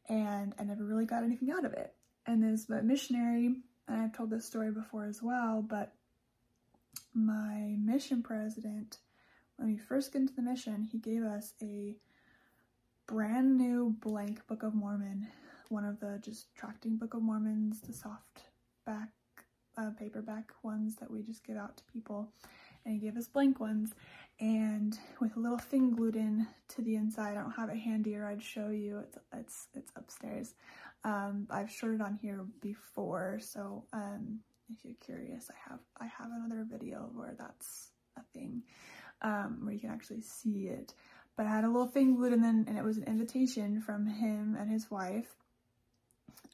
And 0.10 0.54
I 0.60 0.64
never 0.64 0.84
really 0.84 1.06
got 1.06 1.24
anything 1.24 1.52
out 1.52 1.66
of 1.66 1.74
it. 1.74 1.94
And 2.26 2.44
as 2.44 2.70
a 2.70 2.82
missionary, 2.82 3.56
and 3.88 4.02
I've 4.02 4.16
told 4.16 4.30
this 4.32 4.46
story 4.46 4.72
before 4.72 5.06
as 5.06 5.22
well, 5.22 5.64
but 5.68 5.94
my 7.14 7.76
mission 7.80 8.22
president, 8.22 9.00
when 9.58 9.68
we 9.68 9.78
first 9.78 10.14
got 10.14 10.20
into 10.20 10.34
the 10.34 10.42
mission, 10.42 10.88
he 10.92 10.98
gave 10.98 11.24
us 11.24 11.54
a 11.62 11.96
brand 13.08 13.58
new 13.58 13.96
blank 14.00 14.46
Book 14.48 14.64
of 14.64 14.74
Mormon, 14.76 15.28
one 15.70 15.86
of 15.86 16.00
the 16.00 16.20
just 16.24 16.54
tracting 16.56 16.98
Book 16.98 17.14
of 17.14 17.22
Mormons, 17.22 17.82
the 17.82 17.94
soft 17.94 18.44
back 18.86 19.10
uh, 19.78 19.92
paperback 19.98 20.52
ones 20.64 20.96
that 20.98 21.10
we 21.10 21.22
just 21.22 21.46
give 21.46 21.58
out 21.58 21.78
to 21.78 21.84
people. 21.92 22.32
And 22.86 22.94
he 22.94 23.00
gave 23.00 23.18
us 23.18 23.28
blank 23.28 23.60
ones 23.60 23.94
and 24.40 24.98
with 25.20 25.36
a 25.36 25.40
little 25.40 25.58
thing 25.58 25.92
glued 25.92 26.16
in 26.16 26.48
to 26.70 26.82
the 26.82 26.96
inside 26.96 27.32
i 27.32 27.42
don't 27.42 27.52
have 27.52 27.70
it 27.70 27.78
handy 27.78 28.16
or 28.16 28.26
i'd 28.28 28.42
show 28.42 28.70
you 28.70 29.00
it's 29.00 29.18
it's 29.34 29.68
it's 29.74 29.92
upstairs. 29.96 30.54
Um, 31.04 31.48
i've 31.50 31.72
showed 31.72 31.96
it 31.96 32.02
on 32.02 32.18
here 32.22 32.46
before 32.62 33.40
so 33.42 33.86
um, 33.94 34.40
if 34.72 34.84
you're 34.84 34.94
curious 35.00 35.50
i 35.52 35.70
have 35.70 35.80
i 36.00 36.06
have 36.06 36.32
another 36.32 36.66
video 36.70 37.10
where 37.14 37.36
that's 37.38 37.90
a 38.18 38.22
thing 38.34 38.62
um, 39.22 39.60
where 39.64 39.74
you 39.74 39.80
can 39.80 39.90
actually 39.90 40.22
see 40.22 40.68
it 40.68 40.94
but 41.36 41.46
i 41.46 41.50
had 41.50 41.64
a 41.64 41.68
little 41.68 41.88
thing 41.88 42.16
glued 42.16 42.34
in 42.34 42.44
and 42.44 42.78
it 42.78 42.84
was 42.84 42.98
an 42.98 43.04
invitation 43.06 43.82
from 43.82 44.06
him 44.08 44.56
and 44.60 44.70
his 44.70 44.90
wife 44.90 45.36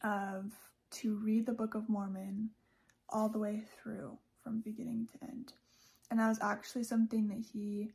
of 0.04 0.52
to 0.92 1.16
read 1.16 1.46
the 1.46 1.54
Book 1.54 1.76
of 1.76 1.90
Mormon 1.90 2.52
all 3.10 3.30
the 3.30 3.40
way 3.40 3.64
through 3.82 4.18
from 4.44 4.62
beginning 4.62 5.08
to 5.12 5.28
end. 5.28 5.54
And 6.10 6.20
that 6.20 6.30
was 6.30 6.40
actually 6.42 6.84
something 6.84 7.28
that 7.28 7.44
he 7.52 7.92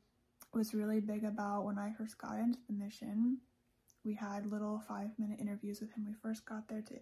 was 0.53 0.75
really 0.75 1.00
big 1.00 1.25
about 1.25 1.65
when 1.65 1.79
I 1.79 1.93
first 1.97 2.19
got 2.19 2.39
into 2.39 2.59
the 2.67 2.75
mission. 2.75 3.39
We 4.05 4.15
had 4.15 4.50
little 4.50 4.83
five 4.89 5.11
minute 5.19 5.41
interviews 5.41 5.81
with 5.81 5.93
him. 5.93 6.07
We 6.07 6.15
first 6.21 6.45
got 6.45 6.69
there 6.69 6.83
to 6.83 6.95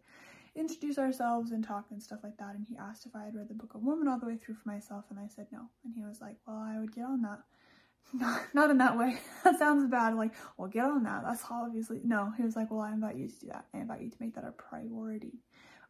introduce 0.55 0.99
ourselves 0.99 1.53
and 1.53 1.65
talk 1.65 1.87
and 1.91 2.03
stuff 2.03 2.21
like 2.23 2.37
that. 2.39 2.55
And 2.55 2.67
he 2.69 2.77
asked 2.77 3.07
if 3.07 3.15
I 3.15 3.25
had 3.25 3.35
read 3.35 3.49
the 3.49 3.55
Book 3.55 3.75
of 3.75 3.83
Mormon 3.83 4.09
all 4.09 4.19
the 4.19 4.27
way 4.27 4.37
through 4.37 4.57
for 4.57 4.69
myself, 4.69 5.05
and 5.11 5.19
I 5.19 5.29
said 5.29 5.47
no. 5.53 5.69
And 5.85 5.95
he 5.95 6.03
was 6.03 6.21
like, 6.21 6.37
Well, 6.47 6.57
I 6.57 6.79
would 6.79 6.95
get 6.95 7.05
on 7.05 7.23
that. 7.23 7.41
Not, 8.15 8.41
not 8.55 8.71
in 8.71 8.79
that 8.79 8.97
way. 8.97 9.19
that 9.45 9.59
sounds 9.59 9.91
bad. 9.91 10.15
Like, 10.15 10.33
well, 10.57 10.69
get 10.69 10.87
on 10.87 11.03
that. 11.03 11.25
That's 11.25 11.45
obviously 11.51 12.01
no. 12.05 12.33
He 12.39 12.43
was 12.43 12.57
like, 12.57 12.71
Well, 12.71 12.81
I 12.81 12.93
invite 12.93 13.17
you 13.17 13.29
to 13.29 13.41
do 13.41 13.49
that. 13.49 13.67
I 13.75 13.79
invite 13.79 14.01
you 14.01 14.09
to 14.11 14.17
make 14.19 14.35
that 14.35 14.45
a 14.45 14.53
priority 14.53 15.41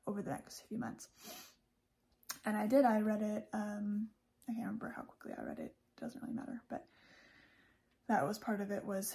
over 0.09 0.23
the 0.23 0.31
next 0.31 0.65
few 0.69 0.79
months. 0.79 1.09
And 2.45 2.57
I 2.57 2.67
did, 2.67 2.85
I 2.85 3.01
read 3.01 3.23
it, 3.23 3.47
um, 3.53 4.09
I 4.49 4.53
can't 4.53 4.65
remember 4.65 4.93
how 4.97 5.03
quickly 5.03 5.33
I 5.39 5.45
read 5.47 5.59
it, 5.59 5.75
it 5.75 6.01
doesn't 6.01 6.23
really 6.23 6.35
matter, 6.35 6.63
but 6.71 6.87
that 8.09 8.27
was 8.27 8.39
part 8.39 8.61
of 8.61 8.71
it 8.71 8.85
was 8.85 9.15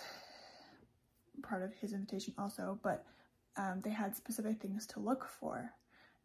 part 1.41 1.63
of 1.63 1.73
his 1.73 1.93
invitation 1.93 2.33
also, 2.37 2.79
but 2.83 3.05
um, 3.57 3.81
they 3.83 3.89
had 3.89 4.15
specific 4.15 4.61
things 4.61 4.85
to 4.87 4.99
look 4.99 5.27
for. 5.39 5.71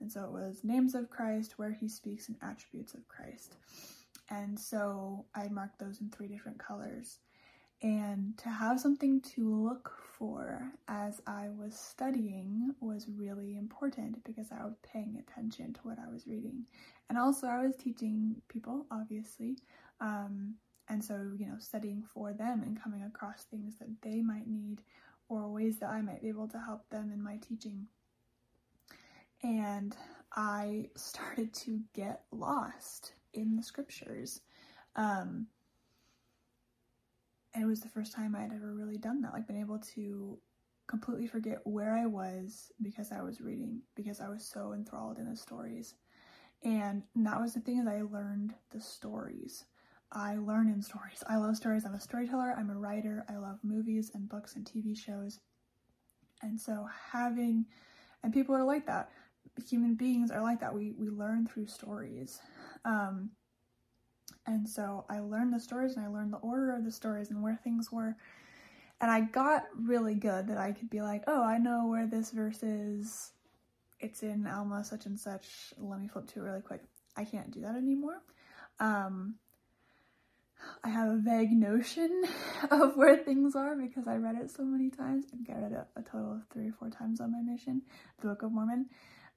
And 0.00 0.11
so 0.11 0.25
it 0.25 0.30
was 0.30 0.62
names 0.62 0.94
of 0.94 1.11
Christ, 1.11 1.58
where 1.58 1.73
he 1.73 1.88
speaks, 1.88 2.28
and 2.28 2.37
attributes 2.42 2.94
of 2.94 3.08
Christ. 3.08 3.56
And 4.30 4.58
so 4.58 5.25
I 5.35 5.49
marked 5.49 5.78
those 5.78 6.00
in 6.00 6.11
three 6.11 6.28
different 6.28 6.58
colors 6.58 7.18
and 7.82 8.37
to 8.38 8.49
have 8.49 8.80
something 8.80 9.20
to 9.20 9.54
look 9.54 9.92
for 10.18 10.73
as 10.88 11.20
I 11.28 11.49
was 11.56 11.78
studying 11.78 12.75
was 12.80 13.06
really 13.08 13.56
important 13.56 14.25
because 14.25 14.50
I 14.50 14.64
was 14.64 14.75
paying 14.82 15.16
attention 15.16 15.75
to 15.75 15.80
what 15.85 15.99
I 15.99 16.11
was 16.12 16.26
reading. 16.26 16.66
And 17.08 17.16
also, 17.16 17.47
I 17.47 17.64
was 17.64 17.76
teaching 17.76 18.35
people, 18.49 18.87
obviously. 18.90 19.58
Um, 20.00 20.54
and 20.88 21.04
so, 21.04 21.30
you 21.38 21.47
know, 21.47 21.58
studying 21.61 22.02
for 22.02 22.32
them 22.32 22.62
and 22.64 22.82
coming 22.82 23.04
across 23.04 23.44
things 23.44 23.76
that 23.78 24.02
they 24.02 24.23
might 24.23 24.49
need 24.49 24.82
or 25.28 25.49
ways 25.49 25.78
that 25.78 25.90
I 25.90 26.00
might 26.02 26.23
be 26.23 26.28
able 26.28 26.49
to 26.49 26.58
help 26.58 26.88
them 26.90 27.11
in 27.12 27.23
my 27.23 27.37
teaching. 27.37 27.87
And 29.42 29.94
I 30.35 30.90
started 30.97 31.52
to 31.54 31.80
get 31.94 32.23
lost 32.32 33.12
in 33.35 33.56
the 33.56 33.62
scriptures. 33.62 34.40
Um, 34.97 35.47
and 37.54 37.62
it 37.64 37.66
was 37.66 37.80
the 37.80 37.88
first 37.88 38.12
time 38.12 38.35
I'd 38.35 38.52
ever 38.52 38.75
really 38.75 38.99
done 38.99 39.23
that, 39.23 39.32
like 39.32 39.47
been 39.47 39.61
able 39.61 39.78
to 39.94 40.38
completely 40.87 41.26
forget 41.26 41.61
where 41.64 41.94
I 41.94 42.06
was 42.06 42.73
because 42.82 43.12
I 43.12 43.23
was 43.23 43.40
reading, 43.40 43.82
because 43.94 44.20
I 44.20 44.28
was 44.28 44.44
so 44.44 44.73
enthralled 44.73 45.18
in 45.18 45.28
the 45.28 45.37
stories. 45.37 45.94
And 46.64 47.02
that 47.16 47.40
was 47.40 47.54
the 47.54 47.61
thing 47.61 47.78
is 47.78 47.87
I 47.87 48.02
learned 48.02 48.54
the 48.70 48.80
stories. 48.80 49.64
I 50.12 50.36
learn 50.36 50.68
in 50.68 50.80
stories. 50.80 51.22
I 51.28 51.36
love 51.36 51.56
stories. 51.56 51.84
I'm 51.84 51.94
a 51.94 52.00
storyteller. 52.00 52.54
I'm 52.56 52.70
a 52.70 52.76
writer. 52.76 53.24
I 53.28 53.36
love 53.36 53.58
movies 53.62 54.10
and 54.14 54.28
books 54.28 54.56
and 54.56 54.64
TV 54.64 54.96
shows. 54.96 55.40
And 56.42 56.58
so 56.58 56.86
having, 57.12 57.66
and 58.22 58.32
people 58.32 58.54
are 58.54 58.64
like 58.64 58.86
that. 58.86 59.10
Human 59.68 59.94
beings 59.94 60.30
are 60.30 60.40
like 60.40 60.60
that. 60.60 60.72
We 60.72 60.92
we 60.92 61.08
learn 61.08 61.46
through 61.46 61.66
stories. 61.66 62.40
Um, 62.84 63.30
and 64.46 64.68
so 64.68 65.04
I 65.10 65.18
learned 65.18 65.52
the 65.52 65.60
stories 65.60 65.96
and 65.96 66.04
I 66.04 66.08
learned 66.08 66.32
the 66.32 66.38
order 66.38 66.74
of 66.74 66.84
the 66.84 66.92
stories 66.92 67.30
and 67.30 67.42
where 67.42 67.58
things 67.62 67.90
were. 67.90 68.16
And 69.00 69.10
I 69.10 69.20
got 69.20 69.64
really 69.76 70.14
good 70.14 70.48
that 70.48 70.58
I 70.58 70.72
could 70.72 70.90
be 70.90 71.02
like, 71.02 71.24
oh, 71.26 71.42
I 71.42 71.58
know 71.58 71.86
where 71.86 72.06
this 72.06 72.30
verse 72.30 72.62
is. 72.62 73.32
It's 74.00 74.22
in 74.22 74.46
Alma 74.46 74.84
such 74.84 75.06
and 75.06 75.18
such. 75.18 75.74
Let 75.78 76.00
me 76.00 76.08
flip 76.08 76.26
to 76.28 76.40
it 76.40 76.42
really 76.42 76.62
quick. 76.62 76.82
I 77.16 77.24
can't 77.24 77.50
do 77.50 77.60
that 77.62 77.76
anymore. 77.76 78.22
Um, 78.80 79.34
I 80.84 80.88
have 80.88 81.08
a 81.08 81.16
vague 81.16 81.52
notion 81.52 82.24
of 82.70 82.96
where 82.96 83.16
things 83.16 83.54
are 83.54 83.76
because 83.76 84.06
I 84.06 84.16
read 84.16 84.36
it 84.36 84.50
so 84.50 84.64
many 84.64 84.90
times. 84.90 85.26
I 85.32 85.36
think 85.36 85.50
I 85.50 85.60
read 85.60 85.72
it 85.72 85.86
a 85.96 86.02
total 86.02 86.32
of 86.32 86.42
three 86.52 86.68
or 86.68 86.72
four 86.72 86.90
times 86.90 87.20
on 87.20 87.32
my 87.32 87.40
mission, 87.40 87.82
the 88.20 88.28
Book 88.28 88.42
of 88.42 88.52
Mormon. 88.52 88.86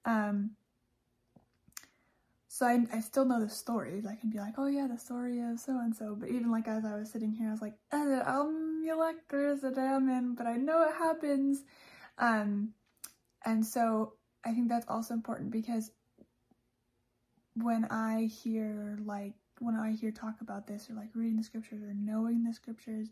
Um, 0.05 0.51
so 2.47 2.65
I, 2.65 2.79
I 2.93 2.99
still 2.99 3.25
know 3.25 3.39
the 3.39 3.49
stories. 3.49 4.05
I 4.05 4.15
can 4.15 4.29
be 4.29 4.37
like, 4.37 4.55
oh 4.57 4.67
yeah, 4.67 4.87
the 4.87 4.97
story 4.97 5.39
of 5.39 5.59
so 5.59 5.79
and 5.79 5.95
so. 5.95 6.15
But 6.19 6.29
even 6.29 6.51
like 6.51 6.67
as 6.67 6.85
I 6.85 6.97
was 6.97 7.11
sitting 7.11 7.31
here, 7.31 7.47
I 7.47 7.51
was 7.51 7.61
like, 7.61 7.75
uh, 7.91 8.23
um, 8.25 8.71
there's 9.29 9.63
a 9.63 9.71
diamond, 9.71 10.37
but 10.37 10.47
I 10.47 10.57
know 10.57 10.83
it 10.83 10.93
happens. 10.93 11.63
Um, 12.17 12.73
and 13.45 13.65
so 13.65 14.13
I 14.45 14.51
think 14.53 14.69
that's 14.69 14.87
also 14.87 15.13
important 15.13 15.51
because 15.51 15.91
when 17.55 17.85
I 17.85 18.29
hear 18.43 18.97
like 19.03 19.33
when 19.61 19.75
I 19.75 19.91
hear 19.91 20.11
talk 20.11 20.41
about 20.41 20.67
this 20.67 20.89
or 20.89 20.93
like 20.93 21.09
reading 21.13 21.37
the 21.37 21.43
scriptures 21.43 21.81
or 21.81 21.93
knowing 21.93 22.43
the 22.43 22.53
scriptures, 22.53 23.09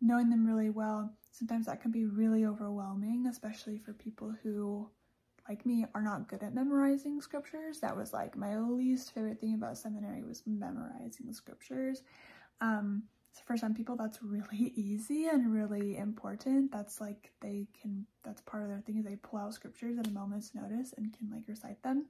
knowing 0.00 0.30
them 0.30 0.46
really 0.46 0.70
well, 0.70 1.12
sometimes 1.32 1.66
that 1.66 1.80
can 1.80 1.90
be 1.90 2.06
really 2.06 2.44
overwhelming, 2.44 3.26
especially 3.26 3.78
for 3.78 3.92
people 3.92 4.34
who, 4.42 4.88
like 5.48 5.64
me, 5.64 5.86
are 5.94 6.02
not 6.02 6.28
good 6.28 6.42
at 6.42 6.54
memorizing 6.54 7.20
scriptures. 7.20 7.80
That 7.80 7.96
was 7.96 8.12
like 8.12 8.36
my 8.36 8.58
least 8.58 9.12
favorite 9.12 9.40
thing 9.40 9.54
about 9.54 9.78
seminary 9.78 10.22
was 10.22 10.42
memorizing 10.46 11.26
the 11.26 11.34
scriptures. 11.34 12.02
Um, 12.60 13.04
so 13.32 13.42
for 13.46 13.56
some 13.56 13.74
people 13.74 13.96
that's 13.96 14.22
really 14.22 14.72
easy 14.74 15.26
and 15.26 15.52
really 15.52 15.96
important. 15.96 16.72
That's 16.72 17.00
like 17.00 17.32
they 17.40 17.66
can 17.80 18.06
that's 18.22 18.42
part 18.42 18.64
of 18.64 18.68
their 18.68 18.80
thing 18.80 18.98
is 18.98 19.04
they 19.04 19.16
pull 19.16 19.38
out 19.38 19.54
scriptures 19.54 19.98
at 19.98 20.06
a 20.06 20.10
moment's 20.10 20.54
notice 20.54 20.92
and 20.96 21.16
can 21.16 21.30
like 21.30 21.44
recite 21.46 21.82
them 21.82 22.06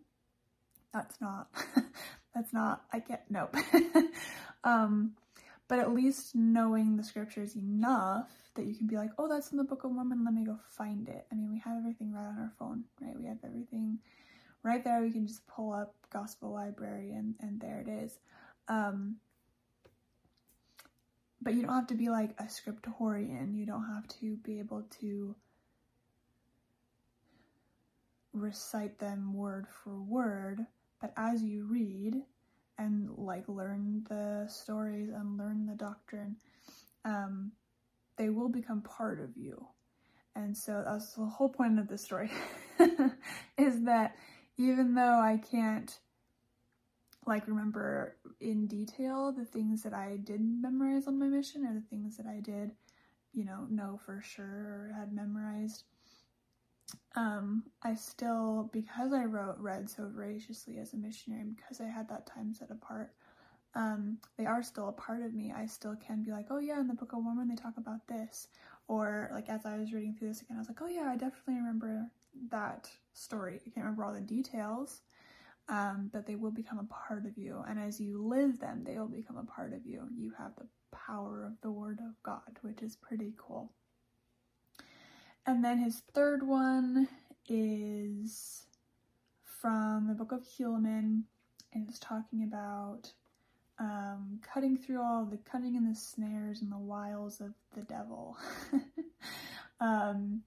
that's 0.93 1.21
not 1.21 1.49
that's 2.35 2.53
not 2.53 2.83
I 2.93 3.01
can't 3.01 3.21
nope. 3.29 3.55
um 4.65 5.13
but 5.69 5.79
at 5.79 5.95
least 5.95 6.35
knowing 6.35 6.97
the 6.97 7.05
scriptures 7.05 7.55
enough 7.55 8.29
that 8.57 8.67
you 8.67 8.75
can 8.75 8.89
be 8.89 8.97
like, 8.97 9.11
oh, 9.19 9.29
that's 9.29 9.53
in 9.53 9.57
the 9.57 9.63
Book 9.63 9.85
of 9.85 9.93
Mormon, 9.93 10.25
let 10.25 10.35
me 10.35 10.45
go 10.45 10.59
find 10.69 11.09
it. 11.09 11.27
I 11.31 11.37
mean, 11.37 11.49
we 11.49 11.61
have 11.61 11.77
everything 11.79 12.13
right 12.13 12.27
on 12.27 12.39
our 12.39 12.53
phone, 12.59 12.83
right? 13.01 13.17
We 13.17 13.27
have 13.27 13.39
everything 13.45 14.01
right 14.65 14.83
there. 14.83 15.01
We 15.01 15.13
can 15.13 15.29
just 15.29 15.47
pull 15.47 15.73
up 15.73 15.95
Gospel 16.13 16.53
Library 16.53 17.13
and, 17.13 17.37
and 17.39 17.61
there 17.61 17.81
it 17.81 17.89
is. 17.89 18.19
Um, 18.67 19.19
but 21.41 21.55
you 21.55 21.63
don't 21.63 21.75
have 21.75 21.87
to 21.87 21.95
be 21.95 22.11
like 22.11 22.35
a 22.39 22.45
scriptorian. 22.45 23.57
You 23.57 23.65
don't 23.65 23.87
have 23.87 24.09
to 24.21 24.37
be 24.39 24.59
able 24.59 24.83
to 25.01 25.37
recite 28.33 28.99
them 28.99 29.35
word 29.35 29.67
for 29.69 29.97
word 29.97 30.67
but 31.01 31.13
as 31.17 31.43
you 31.43 31.65
read 31.65 32.23
and 32.79 33.11
like 33.17 33.49
learn 33.49 34.05
the 34.09 34.47
stories 34.49 35.11
and 35.11 35.39
learn 35.39 35.67
the 35.67 35.75
doctrine, 35.75 36.37
um, 37.05 37.53
they 38.17 38.29
will 38.29 38.49
become 38.49 38.83
part 38.83 39.21
of 39.21 39.37
you. 39.37 39.67
And 40.37 40.57
so 40.57 40.83
that's 40.85 41.15
the 41.15 41.25
whole 41.25 41.49
point 41.49 41.79
of 41.79 41.89
this 41.89 42.03
story 42.03 42.31
is 43.59 43.83
that 43.85 44.17
even 44.57 44.95
though 44.95 45.21
I 45.21 45.41
can't 45.51 45.99
like 47.27 47.47
remember 47.47 48.17
in 48.41 48.67
detail 48.67 49.33
the 49.33 49.45
things 49.45 49.83
that 49.83 49.93
I 49.93 50.19
did 50.23 50.41
memorize 50.41 51.07
on 51.07 51.19
my 51.19 51.27
mission 51.27 51.67
or 51.67 51.75
the 51.75 51.87
things 51.89 52.17
that 52.17 52.27
I 52.27 52.41
did, 52.41 52.73
you 53.33 53.45
know, 53.45 53.67
know 53.69 54.01
for 54.05 54.23
sure 54.23 54.45
or 54.45 54.95
had 54.97 55.13
memorized, 55.13 55.85
um, 57.17 57.65
I 57.83 57.95
still, 57.95 58.71
because 58.73 59.13
I 59.13 59.25
wrote 59.25 59.57
read 59.59 59.89
so 59.91 60.09
voraciously 60.09 60.79
as 60.79 60.93
a 60.93 60.97
missionary, 60.97 61.45
because 61.57 61.81
I 61.81 61.87
had 61.87 62.09
that 62.09 62.27
time 62.27 62.53
set 62.55 62.71
apart, 62.71 63.13
um, 63.75 64.19
they 64.37 64.47
are 64.47 64.63
still 64.63 64.89
a 64.89 64.93
part 64.93 65.23
of 65.23 65.35
me. 65.35 65.53
I 65.57 65.67
still 65.67 65.97
can 65.97 66.23
be 66.23 66.33
like, 66.33 66.47
oh 66.51 66.59
yeah, 66.59 66.81
in 66.81 66.89
the 66.89 66.95
Book 66.95 67.13
of 67.13 67.23
Mormon 67.23 67.49
they 67.49 67.55
talk 67.55 67.75
about 67.77 68.07
this. 68.09 68.49
Or 68.89 69.31
like 69.33 69.49
as 69.49 69.65
I 69.67 69.77
was 69.79 69.93
reading 69.93 70.15
through 70.15 70.29
this 70.29 70.43
again, 70.43 70.57
I 70.57 70.61
was 70.61 70.69
like, 70.69 70.83
oh 70.83 70.89
yeah, 70.89 71.09
I 71.09 71.17
definitely 71.17 71.55
remember 71.55 72.11
that 72.51 72.91
story. 73.13 73.55
I 73.55 73.71
can't 73.71 73.85
remember 73.85 74.05
all 74.05 74.13
the 74.13 74.21
details, 74.21 75.03
um, 75.69 76.11
but 76.13 76.27
they 76.27 76.37
will 76.37 76.51
become 76.51 76.79
a 76.79 77.09
part 77.09 77.27
of 77.27 77.39
you. 77.39 77.63
And 77.69 77.79
as 77.79 78.01
you 78.01 78.23
live 78.23 78.59
them, 78.59 78.83
they 78.85 78.99
will 78.99 79.09
become 79.09 79.37
a 79.37 79.45
part 79.45 79.73
of 79.73 79.87
you. 79.87 80.03
You 80.17 80.33
have 80.39 80.53
the 80.57 80.67
power 80.91 81.45
of 81.45 81.61
the 81.61 81.71
Word 81.71 82.01
of 82.01 82.21
God, 82.23 82.59
which 82.63 82.83
is 82.83 82.97
pretty 82.97 83.35
cool. 83.37 83.73
And 85.47 85.65
then 85.65 85.79
his 85.79 86.03
third 86.15 86.47
one 86.47 87.09
is 87.49 88.67
from 89.61 90.07
the 90.09 90.15
book 90.15 90.33
of 90.33 90.45
Helaman, 90.47 91.23
and 91.73 91.89
it's 91.89 91.99
talking 91.99 92.45
about 92.45 93.13
um, 93.79 94.41
cutting 94.43 94.77
through 94.77 95.01
all 95.01 95.25
the 95.25 95.39
cunning 95.39 95.77
and 95.77 95.91
the 95.91 95.99
snares 95.99 96.61
and 96.61 96.71
the 96.71 96.79
wiles 96.79 97.41
of 97.41 97.55
the 97.75 97.83
devil, 97.83 98.37
um, 99.81 100.43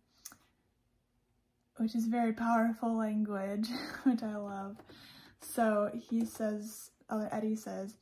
which 1.77 1.95
is 1.95 2.05
very 2.05 2.31
powerful 2.31 2.95
language, 2.95 3.69
which 4.03 4.21
I 4.21 4.37
love. 4.37 4.77
So 5.41 5.91
he 6.09 6.25
says, 6.25 6.91
Eddy 7.31 7.55
says, 7.55 7.95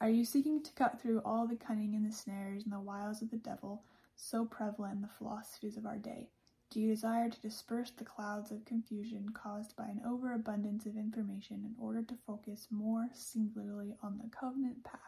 Are 0.00 0.10
you 0.10 0.24
seeking 0.24 0.62
to 0.62 0.72
cut 0.72 1.00
through 1.00 1.20
all 1.24 1.46
the 1.46 1.56
cunning 1.56 1.94
and 1.94 2.08
the 2.08 2.14
snares 2.14 2.64
and 2.64 2.72
the 2.72 2.80
wiles 2.80 3.22
of 3.22 3.30
the 3.30 3.38
devil? 3.38 3.82
So 4.16 4.44
prevalent 4.44 4.96
in 4.96 5.02
the 5.02 5.08
philosophies 5.18 5.76
of 5.76 5.86
our 5.86 5.98
day? 5.98 6.28
Do 6.70 6.80
you 6.80 6.88
desire 6.88 7.30
to 7.30 7.40
disperse 7.40 7.92
the 7.92 8.04
clouds 8.04 8.50
of 8.50 8.64
confusion 8.64 9.28
caused 9.30 9.76
by 9.76 9.84
an 9.84 10.00
overabundance 10.04 10.84
of 10.84 10.96
information 10.96 11.62
in 11.64 11.74
order 11.80 12.02
to 12.02 12.18
focus 12.26 12.66
more 12.70 13.08
singularly 13.14 13.94
on 14.02 14.18
the 14.18 14.28
covenant 14.28 14.82
path? 14.82 15.00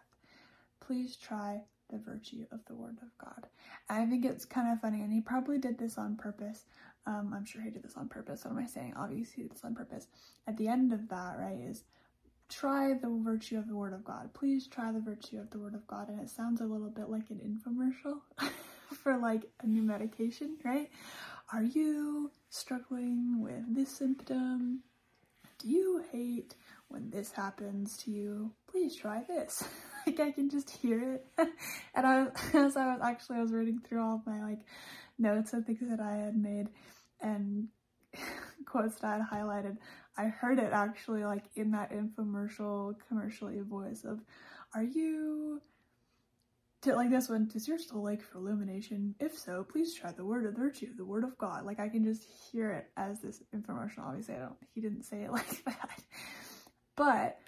Please 0.80 1.16
try 1.16 1.62
the 1.90 1.98
virtue 1.98 2.46
of 2.52 2.60
the 2.66 2.74
Word 2.74 2.98
of 3.02 3.08
God. 3.18 3.48
I 3.88 4.06
think 4.06 4.24
it's 4.24 4.44
kind 4.44 4.72
of 4.72 4.80
funny, 4.80 5.02
and 5.02 5.12
he 5.12 5.20
probably 5.20 5.58
did 5.58 5.78
this 5.78 5.98
on 5.98 6.16
purpose. 6.16 6.64
Um, 7.06 7.32
I'm 7.34 7.44
sure 7.44 7.62
he 7.62 7.70
did 7.70 7.82
this 7.82 7.96
on 7.96 8.08
purpose. 8.08 8.44
What 8.44 8.52
am 8.52 8.58
I 8.58 8.66
saying? 8.66 8.94
Obviously, 8.96 9.34
he 9.36 9.42
did 9.42 9.52
this 9.52 9.64
on 9.64 9.74
purpose. 9.74 10.06
At 10.46 10.56
the 10.58 10.68
end 10.68 10.92
of 10.92 11.08
that, 11.08 11.38
right, 11.38 11.58
is 11.58 11.84
try 12.48 12.92
the 12.94 13.08
virtue 13.08 13.58
of 13.58 13.68
the 13.68 13.76
Word 13.76 13.94
of 13.94 14.04
God. 14.04 14.32
Please 14.34 14.66
try 14.66 14.92
the 14.92 15.00
virtue 15.00 15.38
of 15.38 15.50
the 15.50 15.58
Word 15.58 15.74
of 15.74 15.86
God. 15.86 16.08
And 16.08 16.20
it 16.20 16.30
sounds 16.30 16.60
a 16.60 16.66
little 16.66 16.90
bit 16.90 17.08
like 17.08 17.30
an 17.30 17.40
infomercial. 17.40 18.20
for 19.02 19.16
like 19.16 19.42
a 19.62 19.66
new 19.66 19.82
medication, 19.82 20.56
right? 20.64 20.90
Are 21.52 21.62
you 21.62 22.30
struggling 22.50 23.40
with 23.42 23.74
this 23.74 23.90
symptom? 23.90 24.82
Do 25.58 25.68
you 25.68 26.04
hate 26.12 26.54
when 26.88 27.10
this 27.10 27.32
happens 27.32 27.96
to 27.98 28.10
you? 28.10 28.52
Please 28.70 28.94
try 28.94 29.24
this. 29.26 29.64
like 30.06 30.20
I 30.20 30.30
can 30.30 30.50
just 30.50 30.70
hear 30.70 31.14
it. 31.14 31.26
and 31.94 32.06
I 32.06 32.26
as 32.54 32.76
I 32.76 32.92
was 32.92 33.00
actually 33.02 33.38
I 33.38 33.42
was 33.42 33.52
reading 33.52 33.80
through 33.80 34.02
all 34.02 34.16
of 34.16 34.26
my 34.26 34.42
like 34.42 34.60
notes 35.18 35.52
and 35.52 35.66
things 35.66 35.80
that 35.82 36.00
I 36.00 36.16
had 36.16 36.36
made 36.36 36.68
and 37.20 37.68
quotes 38.66 38.96
that 38.96 39.06
I 39.06 39.16
had 39.18 39.26
highlighted. 39.30 39.78
I 40.16 40.26
heard 40.26 40.58
it 40.58 40.72
actually 40.72 41.24
like 41.24 41.44
in 41.54 41.72
that 41.72 41.92
infomercial 41.92 42.94
commercially 43.08 43.60
voice 43.60 44.04
of 44.04 44.20
are 44.74 44.82
you 44.82 45.62
to 46.82 46.94
like 46.94 47.10
this 47.10 47.28
one, 47.28 47.48
does 47.48 47.66
your 47.66 47.78
soul 47.78 48.04
like 48.04 48.22
for 48.22 48.38
illumination? 48.38 49.14
If 49.18 49.36
so, 49.36 49.64
please 49.64 49.94
try 49.94 50.12
the 50.12 50.24
word 50.24 50.46
of 50.46 50.54
virtue, 50.54 50.88
the 50.96 51.04
word 51.04 51.24
of 51.24 51.36
God. 51.36 51.64
Like 51.64 51.80
I 51.80 51.88
can 51.88 52.04
just 52.04 52.24
hear 52.52 52.70
it 52.70 52.86
as 52.96 53.20
this 53.20 53.42
infomercial. 53.54 54.00
Obviously, 54.06 54.36
I 54.36 54.40
don't. 54.40 54.56
He 54.74 54.80
didn't 54.80 55.02
say 55.04 55.22
it 55.22 55.32
like 55.32 55.64
that, 55.64 56.00
but 56.96 57.38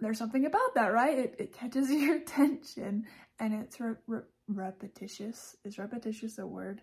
there's 0.00 0.18
something 0.18 0.46
about 0.46 0.74
that, 0.74 0.92
right? 0.92 1.18
It, 1.18 1.34
it 1.38 1.52
catches 1.52 1.90
your 1.90 2.16
attention, 2.16 3.06
and 3.38 3.54
it's 3.54 3.80
re- 3.80 3.94
re- 4.06 4.20
repetitious. 4.48 5.56
Is 5.64 5.78
repetitious 5.78 6.38
a 6.38 6.46
word? 6.46 6.82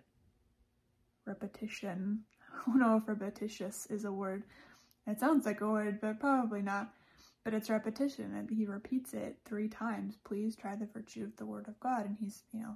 Repetition. 1.26 2.21
I 2.54 2.69
don't 2.69 2.80
know 2.80 2.97
if 2.97 3.08
repetitious 3.08 3.86
is 3.89 4.06
a 4.06 4.12
word. 4.12 4.43
It 5.06 5.19
sounds 5.19 5.45
like 5.45 5.62
a 5.62 5.69
word, 5.69 6.00
but 6.02 6.19
probably 6.19 6.62
not 6.62 6.91
but 7.47 7.53
it's 7.53 7.69
repetition 7.69 8.36
and 8.36 8.49
he 8.49 8.65
repeats 8.65 9.13
it 9.13 9.38
three 9.45 9.69
times. 9.69 10.17
Please 10.25 10.53
try 10.53 10.75
the 10.75 10.86
virtue 10.86 11.23
of 11.23 11.33
the 11.38 11.45
word 11.45 11.69
of 11.69 11.79
god. 11.79 12.05
And 12.05 12.17
he's 12.19 12.43
you 12.51 12.60
know 12.60 12.75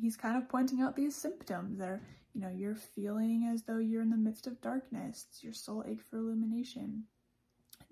he's 0.00 0.16
kind 0.16 0.36
of 0.36 0.48
pointing 0.48 0.80
out 0.80 0.94
these 0.94 1.16
symptoms 1.16 1.80
that 1.80 1.88
are 1.88 2.00
you 2.32 2.40
know 2.40 2.48
you're 2.48 2.76
feeling 2.76 3.50
as 3.52 3.64
though 3.64 3.78
you're 3.78 4.02
in 4.02 4.10
the 4.10 4.16
midst 4.16 4.46
of 4.46 4.60
darkness. 4.60 5.26
It's 5.28 5.42
your 5.42 5.52
soul 5.52 5.82
ache 5.84 6.04
for 6.08 6.18
illumination. 6.18 7.02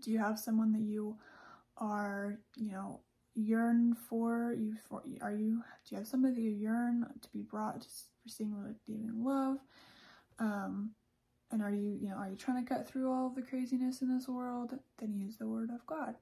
Do 0.01 0.13
you 0.13 0.21
have 0.21 0.39
someone 0.39 0.73
that 0.75 0.83
you 0.83 1.17
are 1.77 2.39
you 2.55 2.71
know 2.71 3.01
yearn 3.35 3.97
for 4.09 4.55
you 4.57 4.77
for 4.89 5.03
are 5.23 5.33
you 5.33 5.61
do 5.89 5.91
you 5.91 5.97
have 5.97 6.07
somebody 6.07 6.41
you 6.41 6.53
yearn 6.53 7.05
to 7.21 7.29
be 7.31 7.43
brought 7.43 7.81
to 7.81 7.89
receiving 8.25 8.55
redeeming 8.55 9.25
love? 9.25 9.59
Um 10.39 10.93
and 11.51 11.63
are 11.63 11.71
you, 11.71 11.97
you 12.01 12.09
know, 12.09 12.17
are 12.17 12.29
you 12.29 12.37
trying 12.37 12.65
to 12.65 12.75
cut 12.75 12.89
through 12.89 13.11
all 13.11 13.31
the 13.31 13.43
craziness 13.43 14.03
in 14.03 14.13
this 14.13 14.29
world? 14.29 14.75
Then 14.99 15.15
use 15.15 15.37
the 15.37 15.47
word 15.47 15.71
of 15.71 15.87
God. 15.87 16.17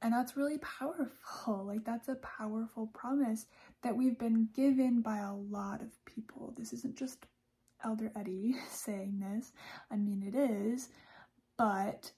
And 0.00 0.12
that's 0.12 0.36
really 0.36 0.58
powerful. 0.58 1.10
Like, 1.66 1.84
that's 1.84 2.08
a 2.08 2.16
powerful 2.16 2.88
promise 2.88 3.46
that 3.82 3.96
we've 3.96 4.18
been 4.18 4.48
given 4.54 5.00
by 5.00 5.18
a 5.18 5.34
lot 5.34 5.80
of 5.80 6.04
people. 6.04 6.54
This 6.56 6.72
isn't 6.72 6.96
just 6.96 7.26
Elder 7.84 8.12
Eddy 8.14 8.56
saying 8.70 9.20
this. 9.20 9.52
I 9.90 9.96
mean, 9.96 10.22
it 10.22 10.36
is, 10.36 10.88
but 11.56 12.12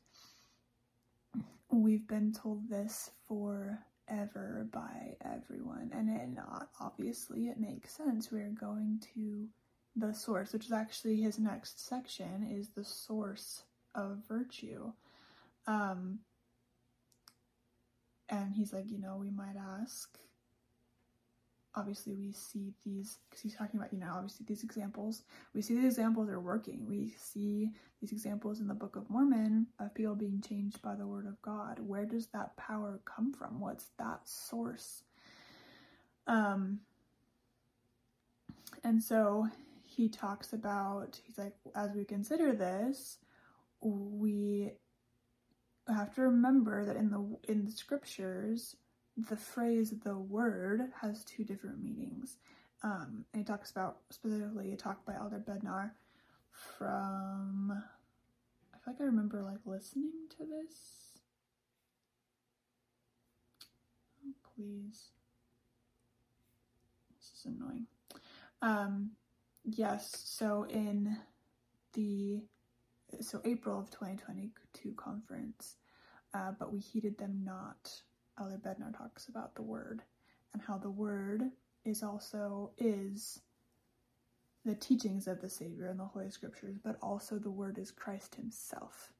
we've 1.70 2.06
been 2.06 2.32
told 2.32 2.68
this 2.68 3.10
forever 3.28 4.66
by 4.72 5.16
everyone. 5.24 5.90
And 5.94 6.08
it, 6.10 6.42
obviously, 6.80 7.48
it 7.48 7.58
makes 7.60 7.94
sense. 7.96 8.32
We're 8.32 8.54
going 8.58 9.02
to 9.14 9.46
the 9.96 10.12
source, 10.12 10.52
which 10.52 10.66
is 10.66 10.72
actually 10.72 11.20
his 11.20 11.38
next 11.38 11.86
section, 11.86 12.48
is 12.50 12.70
the 12.70 12.84
source 12.84 13.62
of 13.94 14.18
virtue. 14.28 14.92
Um, 15.66 16.20
and 18.28 18.52
he's 18.52 18.72
like, 18.72 18.90
you 18.90 18.98
know, 18.98 19.16
we 19.18 19.30
might 19.30 19.56
ask. 19.80 20.18
Obviously, 21.76 22.14
we 22.14 22.32
see 22.32 22.72
these 22.84 23.18
because 23.28 23.42
he's 23.42 23.56
talking 23.56 23.80
about, 23.80 23.92
you 23.92 23.98
know, 23.98 24.12
obviously 24.14 24.46
these 24.46 24.62
examples. 24.62 25.24
We 25.54 25.62
see 25.62 25.74
these 25.74 25.84
examples 25.84 26.28
are 26.28 26.40
working. 26.40 26.86
We 26.88 27.14
see 27.18 27.70
these 28.00 28.12
examples 28.12 28.60
in 28.60 28.68
the 28.68 28.74
Book 28.74 28.94
of 28.94 29.10
Mormon 29.10 29.66
of 29.80 29.94
people 29.94 30.14
being 30.14 30.40
changed 30.40 30.80
by 30.82 30.94
the 30.94 31.06
Word 31.06 31.26
of 31.26 31.40
God. 31.42 31.80
Where 31.80 32.04
does 32.04 32.28
that 32.28 32.56
power 32.56 33.00
come 33.04 33.32
from? 33.32 33.58
What's 33.58 33.90
that 33.98 34.20
source? 34.24 35.02
Um, 36.28 36.80
and 38.84 39.02
so 39.02 39.48
he 39.94 40.08
talks 40.08 40.52
about, 40.52 41.20
he's 41.24 41.38
like, 41.38 41.54
as 41.74 41.92
we 41.94 42.04
consider 42.04 42.52
this, 42.52 43.18
we 43.80 44.72
have 45.88 46.14
to 46.14 46.22
remember 46.22 46.84
that 46.84 46.96
in 46.96 47.10
the 47.10 47.36
in 47.50 47.64
the 47.66 47.70
scriptures, 47.70 48.76
the 49.16 49.36
phrase 49.36 49.92
"the 50.02 50.16
word" 50.16 50.80
has 51.00 51.24
two 51.24 51.44
different 51.44 51.82
meanings. 51.82 52.38
Um, 52.82 53.24
and 53.32 53.40
he 53.40 53.44
talks 53.44 53.70
about 53.70 53.98
specifically 54.10 54.72
a 54.72 54.76
talk 54.76 55.04
by 55.04 55.14
Elder 55.14 55.42
Bednar 55.46 55.90
from. 56.50 57.72
I 58.74 58.78
feel 58.84 58.94
like 58.94 59.00
I 59.00 59.04
remember 59.04 59.42
like 59.42 59.60
listening 59.64 60.28
to 60.30 60.44
this. 60.44 60.76
Oh, 64.26 64.34
please. 64.54 65.08
This 67.16 67.30
is 67.38 67.46
annoying. 67.46 67.86
Um, 68.60 69.10
yes, 69.64 70.22
so 70.24 70.64
in 70.68 71.16
the 71.94 72.42
so 73.20 73.40
April 73.44 73.78
of 73.78 73.90
2022 73.90 74.92
conference, 74.96 75.76
uh, 76.34 76.52
but 76.58 76.72
we 76.72 76.80
heeded 76.80 77.16
them 77.18 77.42
not. 77.44 77.90
Elder 78.38 78.58
Bednar 78.58 78.96
talks 78.96 79.28
about 79.28 79.54
the 79.54 79.62
word 79.62 80.02
and 80.52 80.62
how 80.62 80.76
the 80.76 80.90
word 80.90 81.42
is 81.84 82.02
also 82.02 82.72
is 82.78 83.40
the 84.64 84.74
teachings 84.74 85.28
of 85.28 85.40
the 85.40 85.48
Savior 85.48 85.88
in 85.88 85.98
the 85.98 86.04
Holy 86.04 86.30
Scriptures, 86.30 86.76
but 86.82 86.96
also 87.02 87.38
the 87.38 87.50
word 87.50 87.78
is 87.78 87.90
Christ 87.90 88.34
Himself. 88.34 89.12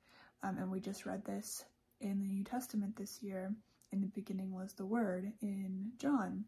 Um, 0.43 0.59
and 0.59 0.71
we 0.71 0.81
just 0.81 1.07
read 1.07 1.25
this 1.25 1.65
in 2.01 2.21
the 2.21 2.27
New 2.27 2.45
Testament 2.45 2.97
this 2.97 3.23
year. 3.23 3.55
In 3.93 4.01
the 4.01 4.09
beginning 4.09 4.53
was 4.53 4.73
the 4.73 4.87
Word 4.87 5.33
in 5.41 5.93
John. 5.99 6.45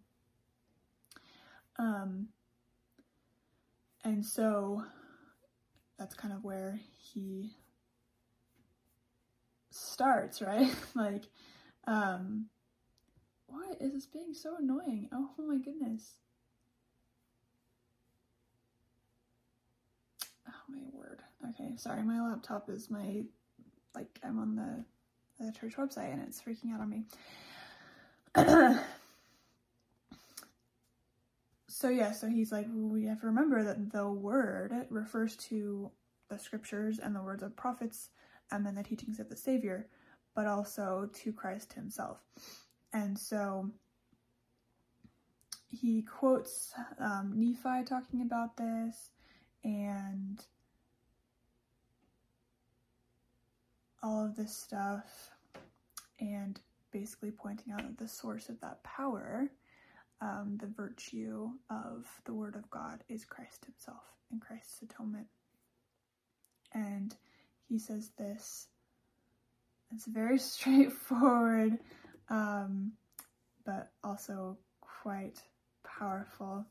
Um, 1.78 2.28
and 4.06 4.24
so 4.24 4.84
that's 5.98 6.14
kind 6.14 6.32
of 6.32 6.44
where 6.44 6.78
he 6.96 7.50
starts, 9.72 10.40
right? 10.40 10.72
like, 10.94 11.24
um, 11.88 12.46
why 13.48 13.64
is 13.80 13.92
this 13.92 14.06
being 14.06 14.32
so 14.32 14.54
annoying? 14.60 15.08
Oh, 15.12 15.30
my 15.38 15.56
goodness. 15.58 16.14
Oh 20.48 20.52
my 20.68 20.82
word. 20.92 21.22
Okay, 21.50 21.72
sorry, 21.76 22.04
my 22.04 22.20
laptop 22.20 22.70
is 22.70 22.88
my, 22.88 23.24
like, 23.96 24.20
I'm 24.22 24.38
on 24.38 24.54
the, 24.54 24.84
the 25.44 25.50
church 25.50 25.74
website 25.76 26.12
and 26.12 26.22
it's 26.22 26.40
freaking 26.40 26.72
out 26.72 26.80
on 26.80 26.90
me. 26.90 27.06
so 31.78 31.90
yeah, 31.90 32.12
so 32.12 32.26
he's 32.26 32.52
like, 32.52 32.66
we 32.72 33.04
have 33.04 33.20
to 33.20 33.26
remember 33.26 33.62
that 33.62 33.92
the 33.92 34.08
word 34.08 34.72
refers 34.88 35.36
to 35.36 35.90
the 36.30 36.38
scriptures 36.38 36.98
and 36.98 37.14
the 37.14 37.20
words 37.20 37.42
of 37.42 37.54
prophets 37.54 38.08
and 38.50 38.64
the 38.64 38.82
teachings 38.82 39.20
of 39.20 39.28
the 39.28 39.36
Savior, 39.36 39.86
but 40.34 40.46
also 40.46 41.10
to 41.12 41.34
Christ 41.34 41.74
himself. 41.74 42.20
And 42.94 43.18
so 43.18 43.68
he 45.68 46.00
quotes 46.00 46.72
um, 46.98 47.34
Nephi 47.36 47.84
talking 47.84 48.22
about 48.22 48.56
this 48.56 49.10
and 49.62 50.42
all 54.02 54.24
of 54.24 54.34
this 54.34 54.56
stuff, 54.56 55.30
and 56.20 56.58
basically 56.90 57.32
pointing 57.32 57.74
out 57.74 57.82
that 57.82 57.98
the 57.98 58.08
source 58.08 58.48
of 58.48 58.58
that 58.62 58.82
power 58.82 59.50
um, 60.20 60.58
the 60.60 60.66
virtue 60.66 61.50
of 61.70 62.06
the 62.24 62.32
Word 62.34 62.56
of 62.56 62.70
God 62.70 63.04
is 63.08 63.24
Christ 63.24 63.64
Himself 63.64 64.02
and 64.30 64.40
Christ's 64.40 64.82
atonement. 64.82 65.26
And 66.72 67.14
he 67.68 67.78
says 67.78 68.10
this. 68.18 68.68
It's 69.94 70.06
very 70.06 70.38
straightforward, 70.38 71.78
um, 72.28 72.92
but 73.64 73.92
also 74.02 74.58
quite 74.80 75.42
powerful. 75.84 76.66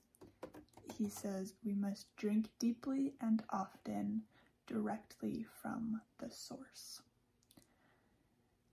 He 0.97 1.09
says, 1.09 1.53
We 1.63 1.73
must 1.73 2.15
drink 2.15 2.49
deeply 2.59 3.13
and 3.21 3.43
often 3.51 4.23
directly 4.67 5.45
from 5.61 6.01
the 6.19 6.29
source. 6.29 7.01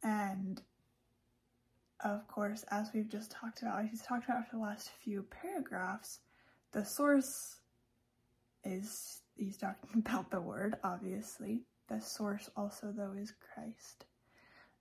And 0.03 0.61
of 2.05 2.27
course, 2.29 2.65
as 2.71 2.91
we've 2.93 3.09
just 3.09 3.31
talked 3.31 3.63
about, 3.63 3.87
he's 3.87 4.03
talked 4.03 4.25
about 4.25 4.49
for 4.49 4.57
the 4.57 4.63
last 4.63 4.91
few 5.03 5.25
paragraphs, 5.31 6.21
the 6.73 6.85
source 6.85 7.57
is, 8.65 9.21
he's 9.37 9.57
talking 9.57 9.91
about 10.07 10.31
the 10.31 10.41
word, 10.41 10.77
obviously. 10.83 11.63
The 11.89 12.01
source 12.01 12.51
also, 12.57 12.93
though, 12.97 13.15
is 13.19 13.33
Christ. 13.55 14.07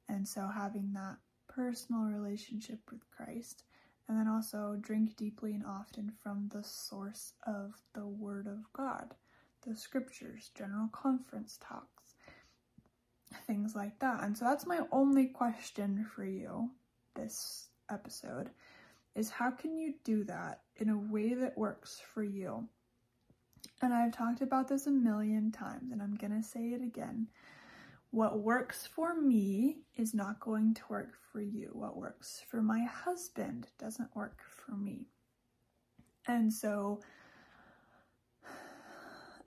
And 0.10 0.28
so 0.28 0.48
having 0.54 0.92
that 0.94 1.18
personal 1.48 2.04
relationship 2.04 2.80
with 2.92 3.02
Christ, 3.16 3.64
and 4.08 4.18
then 4.18 4.28
also 4.28 4.78
drink 4.82 5.16
deeply 5.16 5.54
and 5.54 5.66
often 5.66 6.12
from 6.22 6.50
the 6.52 6.64
source 6.64 7.34
of 7.48 7.74
the 7.94 8.06
Word 8.06 8.48
of 8.48 8.60
God, 8.74 9.16
the 9.66 9.76
scriptures, 9.76 10.52
general 10.54 10.90
conference 10.92 11.58
talks, 11.62 12.16
things 13.48 13.74
like 13.76 13.98
that. 14.00 14.24
And 14.24 14.38
so 14.38 14.44
that's 14.46 14.66
my 14.66 14.82
only 14.92 15.28
question 15.28 16.06
for 16.14 16.26
you 16.26 16.72
this 17.16 17.70
episode 17.90 18.50
is 19.16 19.30
how 19.30 19.52
can 19.52 19.76
you 19.76 19.94
do 20.04 20.24
that 20.24 20.62
in 20.78 20.90
a 20.90 20.98
way 20.98 21.34
that 21.34 21.58
works 21.58 22.02
for 22.14 22.24
you? 22.24 22.68
And 23.82 23.94
I've 23.94 24.16
talked 24.16 24.42
about 24.42 24.68
this 24.68 24.88
a 24.88 24.92
million 24.92 25.52
times 25.52 25.92
and 25.92 26.02
I'm 26.02 26.18
to 26.18 26.44
say 26.44 26.70
it 26.70 26.82
again. 26.82 27.28
What 28.12 28.40
works 28.40 28.86
for 28.88 29.20
me 29.20 29.78
is 29.96 30.14
not 30.14 30.40
going 30.40 30.74
to 30.76 30.82
work 30.90 31.14
for 31.32 31.42
you. 31.42 31.70
What 31.74 31.98
works 31.98 32.42
for 32.50 32.62
my 32.62 32.84
husband 32.84 33.68
doesn't 33.80 34.14
work 34.16 34.42
for 34.44 34.76
me. 34.76 35.08
And 36.28 36.52
so, 36.52 37.00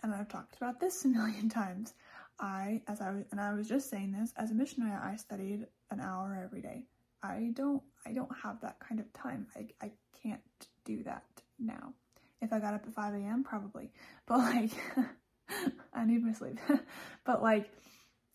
and 0.02 0.14
I've 0.14 0.28
talked 0.28 0.56
about 0.56 0.80
this 0.80 1.04
a 1.04 1.08
million 1.08 1.48
times. 1.48 1.94
I, 2.40 2.82
as 2.88 3.00
I 3.00 3.10
was, 3.10 3.24
and 3.30 3.40
I 3.40 3.52
was 3.52 3.68
just 3.68 3.90
saying 3.90 4.12
this, 4.12 4.32
as 4.36 4.50
a 4.50 4.54
missionary, 4.54 4.92
I 4.92 5.16
studied 5.16 5.66
an 5.90 6.00
hour 6.00 6.40
every 6.42 6.62
day. 6.62 6.84
I 7.24 7.52
don't 7.54 7.82
I 8.06 8.12
don't 8.12 8.30
have 8.42 8.60
that 8.60 8.78
kind 8.80 9.00
of 9.00 9.10
time. 9.14 9.46
I, 9.56 9.68
I 9.80 9.90
can't 10.22 10.40
do 10.84 11.02
that 11.04 11.24
now. 11.58 11.94
If 12.42 12.52
I 12.52 12.58
got 12.58 12.74
up 12.74 12.84
at 12.86 12.92
5 12.92 13.14
a.m., 13.14 13.42
probably. 13.42 13.90
But 14.26 14.38
like, 14.38 14.70
I 15.94 16.04
need 16.04 16.22
my 16.22 16.32
sleep. 16.32 16.58
but 17.24 17.42
like, 17.42 17.70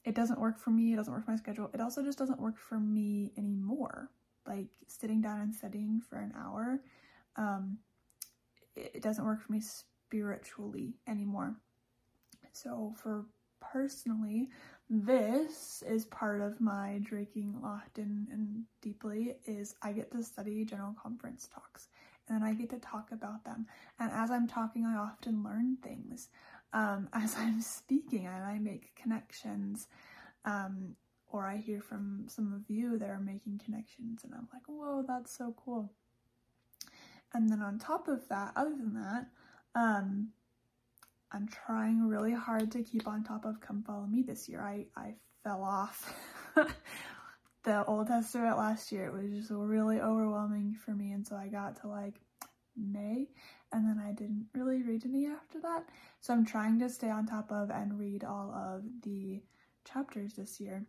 it 0.03 0.15
doesn't 0.15 0.39
work 0.39 0.57
for 0.57 0.71
me. 0.71 0.93
It 0.93 0.95
doesn't 0.95 1.13
work 1.13 1.25
for 1.25 1.31
my 1.31 1.37
schedule. 1.37 1.69
It 1.73 1.81
also 1.81 2.01
just 2.03 2.17
doesn't 2.17 2.39
work 2.41 2.57
for 2.57 2.79
me 2.79 3.31
anymore. 3.37 4.09
Like 4.47 4.67
sitting 4.87 5.21
down 5.21 5.41
and 5.41 5.53
studying 5.53 6.01
for 6.01 6.17
an 6.17 6.33
hour, 6.35 6.79
um, 7.35 7.77
it, 8.75 8.91
it 8.95 9.03
doesn't 9.03 9.23
work 9.23 9.39
for 9.45 9.51
me 9.51 9.61
spiritually 9.61 10.95
anymore. 11.07 11.55
So 12.53 12.95
for 12.97 13.25
personally, 13.59 14.49
this 14.89 15.83
is 15.87 16.05
part 16.05 16.41
of 16.41 16.59
my 16.59 16.99
drinking 17.03 17.55
often 17.63 18.27
and 18.31 18.63
deeply 18.81 19.35
is 19.45 19.75
I 19.83 19.91
get 19.91 20.11
to 20.11 20.23
study 20.23 20.65
general 20.65 20.95
conference 21.01 21.47
talks 21.53 21.89
and 22.27 22.43
I 22.43 22.53
get 22.53 22.69
to 22.71 22.79
talk 22.79 23.11
about 23.11 23.43
them. 23.43 23.67
And 23.99 24.11
as 24.11 24.31
I'm 24.31 24.47
talking, 24.47 24.85
I 24.85 24.97
often 24.97 25.43
learn 25.43 25.77
things. 25.83 26.29
Um, 26.73 27.07
as 27.13 27.35
I'm 27.37 27.61
speaking 27.61 28.25
and 28.25 28.43
I 28.43 28.57
make 28.59 28.95
connections, 28.95 29.87
um, 30.45 30.95
or 31.31 31.45
I 31.45 31.57
hear 31.57 31.81
from 31.81 32.25
some 32.27 32.53
of 32.53 32.69
you 32.73 32.97
that 32.97 33.09
are 33.09 33.19
making 33.19 33.61
connections, 33.63 34.23
and 34.23 34.33
I'm 34.33 34.47
like, 34.51 34.63
whoa, 34.65 35.03
that's 35.07 35.37
so 35.37 35.53
cool. 35.63 35.91
And 37.35 37.49
then 37.51 37.61
on 37.61 37.77
top 37.77 38.07
of 38.07 38.27
that, 38.29 38.53
other 38.55 38.71
than 38.71 38.95
that, 38.95 39.27
um, 39.75 40.29
I'm 41.31 41.47
trying 41.47 42.07
really 42.07 42.33
hard 42.33 42.71
to 42.71 42.83
keep 42.83 43.07
on 43.07 43.23
top 43.23 43.45
of 43.45 43.61
Come 43.61 43.83
Follow 43.83 44.07
Me 44.07 44.23
this 44.23 44.49
year. 44.49 44.61
I, 44.61 44.85
I 44.95 45.15
fell 45.43 45.63
off 45.63 46.13
the 47.63 47.85
Old 47.85 48.07
Testament 48.07 48.57
last 48.57 48.91
year, 48.91 49.05
it 49.05 49.13
was 49.13 49.31
just 49.31 49.51
really 49.51 49.99
overwhelming 49.99 50.75
for 50.83 50.91
me. 50.91 51.11
And 51.11 51.25
so 51.25 51.35
I 51.35 51.47
got 51.47 51.79
to 51.81 51.87
like 51.87 52.15
May 52.75 53.27
and 53.71 53.87
then 53.87 54.01
I 54.03 54.11
didn't 54.11 54.47
really 54.53 54.81
read 54.81 55.05
any 55.05 55.27
after 55.27 55.59
that. 55.61 55.85
So 56.21 56.33
I'm 56.33 56.45
trying 56.45 56.79
to 56.79 56.89
stay 56.89 57.09
on 57.09 57.25
top 57.25 57.51
of 57.51 57.69
and 57.69 57.99
read 57.99 58.23
all 58.23 58.51
of 58.51 58.83
the 59.03 59.41
chapters 59.85 60.33
this 60.33 60.59
year. 60.59 60.85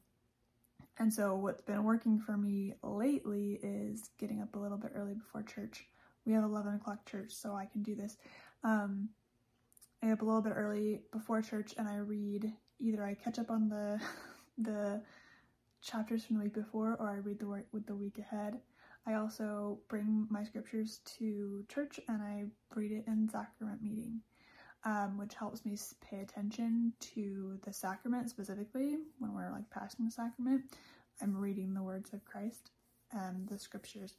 And 0.98 1.12
so 1.12 1.34
what's 1.34 1.62
been 1.62 1.84
working 1.84 2.18
for 2.18 2.36
me 2.36 2.74
lately 2.82 3.58
is 3.62 4.10
getting 4.18 4.42
up 4.42 4.54
a 4.54 4.58
little 4.58 4.78
bit 4.78 4.92
early 4.94 5.14
before 5.14 5.42
church. 5.42 5.86
We 6.26 6.32
have 6.32 6.44
11 6.44 6.74
o'clock 6.74 7.08
church, 7.10 7.32
so 7.32 7.54
I 7.54 7.64
can 7.66 7.82
do 7.82 7.94
this. 7.94 8.16
Um, 8.64 9.08
I 10.02 10.06
get 10.06 10.12
up 10.14 10.22
a 10.22 10.24
little 10.24 10.40
bit 10.40 10.54
early 10.56 11.02
before 11.12 11.42
church 11.42 11.74
and 11.76 11.86
I 11.86 11.96
read 11.96 12.50
either 12.78 13.04
I 13.04 13.14
catch 13.14 13.38
up 13.38 13.50
on 13.50 13.68
the 13.68 14.00
the 14.58 15.02
chapters 15.82 16.24
from 16.24 16.36
the 16.36 16.44
week 16.44 16.54
before 16.54 16.96
or 16.98 17.10
I 17.10 17.16
read 17.16 17.38
the 17.38 17.48
work 17.48 17.66
with 17.72 17.86
the 17.86 17.94
week 17.94 18.18
ahead. 18.18 18.60
I 19.06 19.14
also 19.14 19.78
bring 19.88 20.26
my 20.30 20.44
scriptures 20.44 21.00
to 21.18 21.64
church 21.68 22.00
and 22.08 22.22
I 22.22 22.44
read 22.74 22.92
it 22.92 23.04
in 23.06 23.28
sacrament 23.28 23.82
meeting, 23.82 24.20
um, 24.84 25.18
which 25.18 25.34
helps 25.34 25.64
me 25.64 25.76
pay 26.00 26.20
attention 26.20 26.92
to 27.14 27.58
the 27.64 27.72
sacrament 27.72 28.30
specifically 28.30 28.96
when 29.18 29.34
we're 29.34 29.50
like 29.50 29.68
passing 29.70 30.06
the 30.06 30.10
sacrament. 30.10 30.62
I'm 31.22 31.36
reading 31.36 31.74
the 31.74 31.82
words 31.82 32.12
of 32.12 32.24
Christ 32.24 32.70
and 33.12 33.48
the 33.48 33.58
scriptures. 33.58 34.14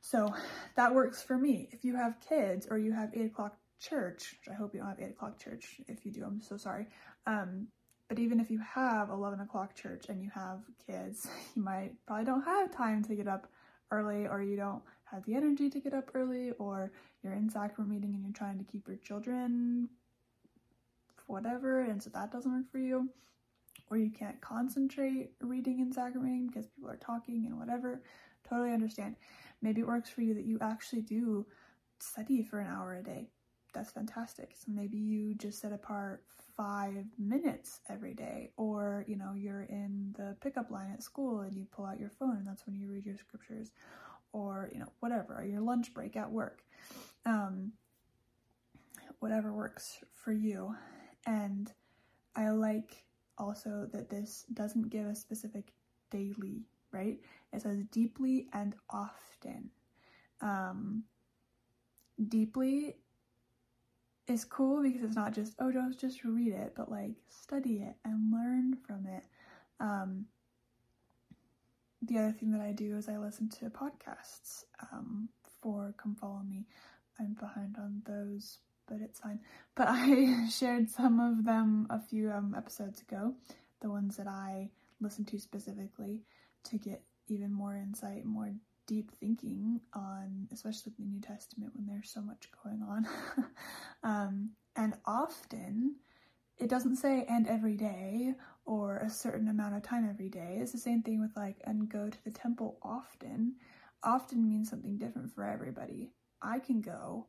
So 0.00 0.32
that 0.76 0.94
works 0.94 1.20
for 1.22 1.36
me. 1.36 1.68
If 1.72 1.84
you 1.84 1.96
have 1.96 2.20
kids 2.20 2.66
or 2.70 2.78
you 2.78 2.92
have 2.92 3.10
eight 3.14 3.26
o'clock 3.26 3.56
church, 3.80 4.36
I 4.50 4.54
hope 4.54 4.74
you 4.74 4.80
don't 4.80 4.88
have 4.88 5.00
eight 5.00 5.10
o'clock 5.10 5.38
church. 5.38 5.80
If 5.88 6.04
you 6.04 6.12
do, 6.12 6.24
I'm 6.24 6.40
so 6.40 6.56
sorry. 6.56 6.86
Um, 7.26 7.68
but 8.08 8.18
even 8.18 8.40
if 8.40 8.50
you 8.50 8.58
have 8.58 9.08
11 9.10 9.40
o'clock 9.40 9.74
church 9.74 10.06
and 10.08 10.22
you 10.22 10.30
have 10.34 10.60
kids, 10.86 11.28
you 11.56 11.62
might 11.62 11.92
probably 12.06 12.24
don't 12.24 12.42
have 12.42 12.74
time 12.74 13.04
to 13.04 13.14
get 13.14 13.28
up 13.28 13.48
early 13.90 14.26
or 14.26 14.42
you 14.42 14.56
don't 14.56 14.82
have 15.04 15.24
the 15.24 15.34
energy 15.34 15.68
to 15.70 15.80
get 15.80 15.94
up 15.94 16.10
early 16.14 16.52
or 16.58 16.92
you're 17.22 17.32
in 17.32 17.50
sacrament 17.50 17.90
meeting 17.90 18.14
and 18.14 18.24
you're 18.24 18.32
trying 18.32 18.58
to 18.58 18.64
keep 18.64 18.86
your 18.86 18.96
children 18.96 19.88
whatever 21.26 21.82
and 21.82 22.02
so 22.02 22.10
that 22.10 22.32
doesn't 22.32 22.52
work 22.52 22.70
for 22.70 22.78
you 22.78 23.08
or 23.88 23.96
you 23.96 24.10
can't 24.10 24.40
concentrate 24.40 25.30
reading 25.40 25.80
in 25.80 25.92
sacrament 25.92 26.48
because 26.48 26.66
people 26.66 26.90
are 26.90 26.96
talking 26.96 27.46
and 27.46 27.58
whatever 27.58 28.02
totally 28.48 28.72
understand 28.72 29.16
maybe 29.62 29.80
it 29.80 29.86
works 29.86 30.10
for 30.10 30.22
you 30.22 30.34
that 30.34 30.44
you 30.44 30.58
actually 30.60 31.02
do 31.02 31.46
study 32.00 32.42
for 32.42 32.58
an 32.60 32.66
hour 32.66 32.94
a 32.94 33.02
day 33.02 33.28
that's 33.72 33.90
fantastic. 33.90 34.52
So 34.54 34.72
maybe 34.72 34.96
you 34.98 35.34
just 35.34 35.60
set 35.60 35.72
apart 35.72 36.22
five 36.56 37.04
minutes 37.18 37.80
every 37.88 38.14
day 38.14 38.50
or 38.56 39.04
you 39.08 39.16
know 39.16 39.32
you're 39.34 39.62
in 39.62 40.14
the 40.18 40.36
pickup 40.40 40.70
line 40.70 40.90
at 40.92 41.02
school 41.02 41.40
and 41.40 41.56
you 41.56 41.66
pull 41.70 41.86
out 41.86 41.98
your 41.98 42.10
phone 42.10 42.36
and 42.36 42.46
that's 42.46 42.66
when 42.66 42.74
you 42.74 42.86
read 42.88 43.06
your 43.06 43.16
scriptures 43.16 43.70
or 44.32 44.70
you 44.72 44.78
know 44.78 44.92
whatever 45.00 45.38
or 45.38 45.44
your 45.44 45.60
lunch 45.60 45.94
break 45.94 46.16
at 46.16 46.30
work. 46.30 46.62
Um, 47.24 47.72
whatever 49.20 49.52
works 49.52 49.98
for 50.14 50.32
you. 50.32 50.74
And 51.26 51.72
i 52.36 52.50
like 52.50 53.04
also 53.38 53.88
that 53.92 54.08
this 54.08 54.44
doesn't 54.54 54.90
give 54.90 55.06
a 55.06 55.14
specific 55.14 55.72
daily 56.10 56.64
right? 56.92 57.18
It 57.52 57.62
says 57.62 57.82
deeply 57.90 58.48
and 58.52 58.74
often. 58.88 59.70
Um, 60.40 61.04
deeply 62.28 62.96
is 64.26 64.44
cool 64.44 64.82
because 64.82 65.02
it's 65.02 65.16
not 65.16 65.32
just 65.34 65.54
oh 65.58 65.70
don't 65.70 65.98
just 65.98 66.24
read 66.24 66.52
it 66.52 66.72
but 66.76 66.90
like 66.90 67.12
study 67.28 67.82
it 67.82 67.94
and 68.04 68.32
learn 68.32 68.76
from 68.86 69.06
it. 69.06 69.24
Um, 69.80 70.26
the 72.02 72.18
other 72.18 72.32
thing 72.32 72.50
that 72.52 72.60
i 72.60 72.72
do 72.72 72.96
is 72.96 73.08
i 73.08 73.16
listen 73.16 73.48
to 73.48 73.66
podcasts 73.66 74.64
um, 74.92 75.28
for 75.62 75.94
come 75.96 76.14
follow 76.14 76.42
me. 76.48 76.66
I'm 77.18 77.34
behind 77.34 77.76
on 77.78 78.02
those 78.06 78.58
but 78.88 78.98
it's 79.00 79.20
fine. 79.20 79.40
But 79.74 79.88
i 79.90 80.48
shared 80.48 80.90
some 80.90 81.20
of 81.20 81.44
them 81.44 81.86
a 81.90 82.00
few 82.00 82.30
um, 82.30 82.54
episodes 82.56 83.00
ago 83.02 83.34
the 83.80 83.90
ones 83.90 84.16
that 84.16 84.26
i 84.26 84.70
listen 85.00 85.24
to 85.24 85.38
specifically 85.38 86.20
to 86.64 86.76
get 86.76 87.02
even 87.28 87.52
more 87.52 87.74
insight 87.76 88.24
more 88.24 88.52
deep 88.90 89.12
thinking 89.20 89.80
on, 89.94 90.48
especially 90.52 90.92
the 90.98 91.04
New 91.04 91.20
Testament 91.20 91.70
when 91.76 91.86
there's 91.86 92.10
so 92.10 92.20
much 92.20 92.48
going 92.64 92.82
on. 92.82 93.06
um, 94.02 94.50
and 94.74 94.94
often, 95.06 95.94
it 96.58 96.68
doesn't 96.68 96.96
say 96.96 97.24
and 97.28 97.46
every 97.46 97.76
day 97.76 98.34
or 98.64 98.96
a 98.96 99.08
certain 99.08 99.46
amount 99.46 99.76
of 99.76 99.84
time 99.84 100.08
every 100.10 100.28
day. 100.28 100.58
It's 100.60 100.72
the 100.72 100.78
same 100.78 101.02
thing 101.02 101.20
with 101.20 101.36
like 101.36 101.58
and 101.62 101.88
go 101.88 102.08
to 102.08 102.24
the 102.24 102.32
temple 102.32 102.78
often. 102.82 103.54
Often 104.02 104.42
means 104.42 104.68
something 104.68 104.98
different 104.98 105.32
for 105.32 105.44
everybody. 105.44 106.10
I 106.42 106.58
can 106.58 106.80
go 106.80 107.28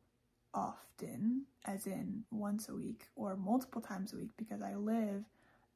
often, 0.52 1.46
as 1.64 1.86
in 1.86 2.24
once 2.32 2.68
a 2.68 2.74
week 2.74 3.04
or 3.14 3.36
multiple 3.36 3.80
times 3.80 4.12
a 4.12 4.16
week, 4.16 4.30
because 4.36 4.62
I 4.62 4.74
live 4.74 5.22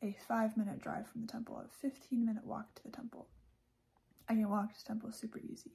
a 0.03 0.16
five 0.27 0.57
minute 0.57 0.81
drive 0.81 1.07
from 1.07 1.20
the 1.20 1.29
temple, 1.29 1.62
a 1.64 1.68
15 1.81 2.27
minute 2.27 2.44
walk 2.44 2.75
to 2.75 2.83
the 2.83 2.90
temple. 2.90 3.29
I 4.28 4.34
can 4.34 4.48
walk 4.48 4.76
to 4.76 4.84
temple 4.84 5.12
super 5.12 5.38
easy. 5.38 5.72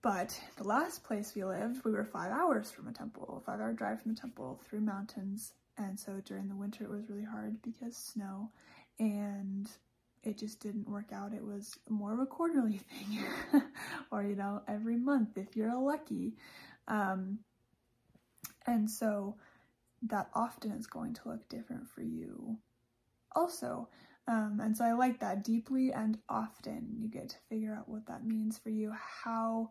But 0.00 0.40
the 0.56 0.64
last 0.64 1.02
place 1.02 1.34
we 1.34 1.44
lived, 1.44 1.84
we 1.84 1.90
were 1.92 2.04
five 2.04 2.30
hours 2.30 2.70
from 2.70 2.86
a 2.86 2.92
temple, 2.92 3.42
five 3.44 3.60
hour 3.60 3.72
drive 3.72 4.00
from 4.00 4.14
the 4.14 4.20
temple 4.20 4.60
through 4.64 4.80
mountains. 4.80 5.54
And 5.76 5.98
so 5.98 6.20
during 6.24 6.48
the 6.48 6.56
winter, 6.56 6.84
it 6.84 6.90
was 6.90 7.08
really 7.08 7.24
hard 7.24 7.60
because 7.62 7.96
snow 7.96 8.50
and 8.98 9.68
it 10.22 10.38
just 10.38 10.60
didn't 10.60 10.88
work 10.88 11.12
out. 11.12 11.32
It 11.32 11.44
was 11.44 11.78
more 11.88 12.12
of 12.12 12.20
a 12.20 12.26
quarterly 12.26 12.78
thing 12.78 13.24
or, 14.12 14.22
you 14.22 14.36
know, 14.36 14.62
every 14.68 14.96
month 14.96 15.36
if 15.36 15.56
you're 15.56 15.74
lucky. 15.76 16.34
Um, 16.86 17.40
and 18.66 18.88
so 18.88 19.36
that 20.02 20.30
often 20.34 20.70
is 20.72 20.86
going 20.86 21.14
to 21.14 21.28
look 21.28 21.48
different 21.48 21.88
for 21.88 22.02
you 22.02 22.56
also. 23.34 23.88
Um, 24.28 24.60
and 24.62 24.76
so 24.76 24.84
I 24.84 24.92
like 24.92 25.18
that 25.20 25.42
deeply 25.42 25.92
and 25.92 26.18
often. 26.28 26.94
You 26.98 27.08
get 27.08 27.30
to 27.30 27.36
figure 27.48 27.74
out 27.74 27.88
what 27.88 28.06
that 28.06 28.26
means 28.26 28.58
for 28.58 28.68
you, 28.68 28.92
how 29.24 29.70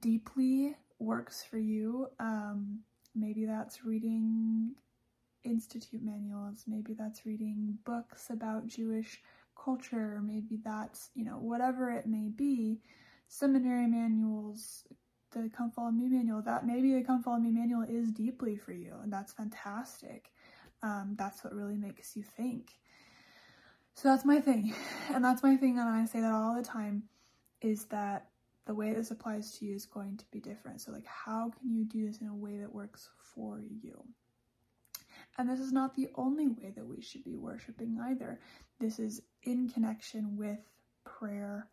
deeply 0.00 0.76
works 1.00 1.42
for 1.42 1.58
you. 1.58 2.08
Um, 2.20 2.80
maybe 3.16 3.44
that's 3.44 3.84
reading 3.84 4.74
institute 5.42 6.02
manuals, 6.02 6.64
maybe 6.66 6.94
that's 6.94 7.26
reading 7.26 7.76
books 7.84 8.30
about 8.30 8.66
Jewish 8.66 9.20
culture, 9.62 10.22
maybe 10.24 10.58
that's, 10.64 11.10
you 11.14 11.24
know, 11.24 11.38
whatever 11.38 11.90
it 11.90 12.06
may 12.06 12.28
be, 12.28 12.80
seminary 13.28 13.86
manuals, 13.86 14.84
the 15.32 15.50
Come 15.54 15.70
Follow 15.70 15.90
Me 15.90 16.08
manual, 16.08 16.42
that 16.42 16.66
maybe 16.66 16.94
the 16.94 17.02
Come 17.02 17.22
Follow 17.22 17.40
Me 17.40 17.50
manual 17.50 17.82
is 17.82 18.10
deeply 18.10 18.56
for 18.56 18.72
you, 18.72 18.94
and 19.02 19.12
that's 19.12 19.32
fantastic. 19.32 20.30
Um, 20.82 21.14
that's 21.18 21.44
what 21.44 21.54
really 21.54 21.76
makes 21.76 22.16
you 22.16 22.22
think. 22.22 22.72
So 23.94 24.08
that's 24.08 24.24
my 24.24 24.40
thing. 24.40 24.74
And 25.14 25.24
that's 25.24 25.42
my 25.42 25.56
thing, 25.56 25.78
and 25.78 25.88
I 25.88 26.06
say 26.06 26.20
that 26.20 26.32
all 26.32 26.54
the 26.54 26.62
time 26.62 27.04
is 27.60 27.84
that 27.86 28.28
the 28.66 28.74
way 28.74 28.92
this 28.94 29.10
applies 29.10 29.52
to 29.52 29.66
you 29.66 29.74
is 29.74 29.84
going 29.84 30.16
to 30.16 30.24
be 30.32 30.40
different. 30.40 30.80
So, 30.80 30.92
like, 30.92 31.06
how 31.06 31.50
can 31.50 31.74
you 31.74 31.84
do 31.84 32.06
this 32.06 32.22
in 32.22 32.28
a 32.28 32.34
way 32.34 32.56
that 32.58 32.74
works 32.74 33.10
for 33.34 33.60
you? 33.60 34.02
And 35.36 35.48
this 35.48 35.60
is 35.60 35.72
not 35.72 35.94
the 35.94 36.08
only 36.14 36.46
way 36.46 36.72
that 36.74 36.86
we 36.86 37.02
should 37.02 37.24
be 37.24 37.36
worshiping 37.36 37.98
either. 38.00 38.40
This 38.80 38.98
is 38.98 39.20
in 39.42 39.68
connection 39.68 40.36
with 40.36 40.58
prayer 41.04 41.68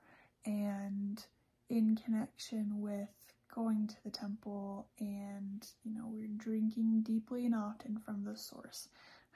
and 0.45 1.23
in 1.69 1.95
connection 1.95 2.81
with 2.81 3.09
going 3.53 3.87
to 3.87 3.95
the 4.03 4.09
temple 4.09 4.87
and, 4.99 5.65
you 5.83 5.93
know, 5.93 6.07
we're 6.07 6.27
drinking 6.27 7.01
deeply 7.03 7.45
and 7.45 7.55
often 7.55 7.97
from 7.99 8.23
the 8.23 8.35
source. 8.35 8.87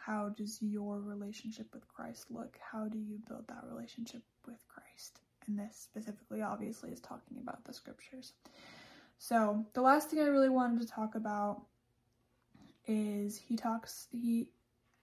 How 0.06 0.30
does 0.30 0.62
your 0.62 1.00
relationship 1.00 1.66
with 1.74 1.88
Christ 1.88 2.28
look? 2.30 2.60
How 2.60 2.88
do 2.88 3.00
you 3.00 3.18
build 3.28 3.48
that 3.48 3.64
relationship 3.68 4.22
with 4.46 4.64
Christ? 4.68 5.20
And 5.48 5.58
this 5.58 5.76
specifically, 5.76 6.44
obviously, 6.44 6.92
is 6.92 7.00
talking 7.00 7.40
about 7.42 7.64
the 7.66 7.74
scriptures. 7.74 8.34
So, 9.18 9.66
the 9.74 9.82
last 9.82 10.10
thing 10.10 10.20
I 10.20 10.28
really 10.28 10.50
wanted 10.50 10.82
to 10.82 10.88
talk 10.88 11.16
about 11.16 11.64
is 12.86 13.36
he 13.36 13.56
talks, 13.56 14.08
he, 14.12 14.50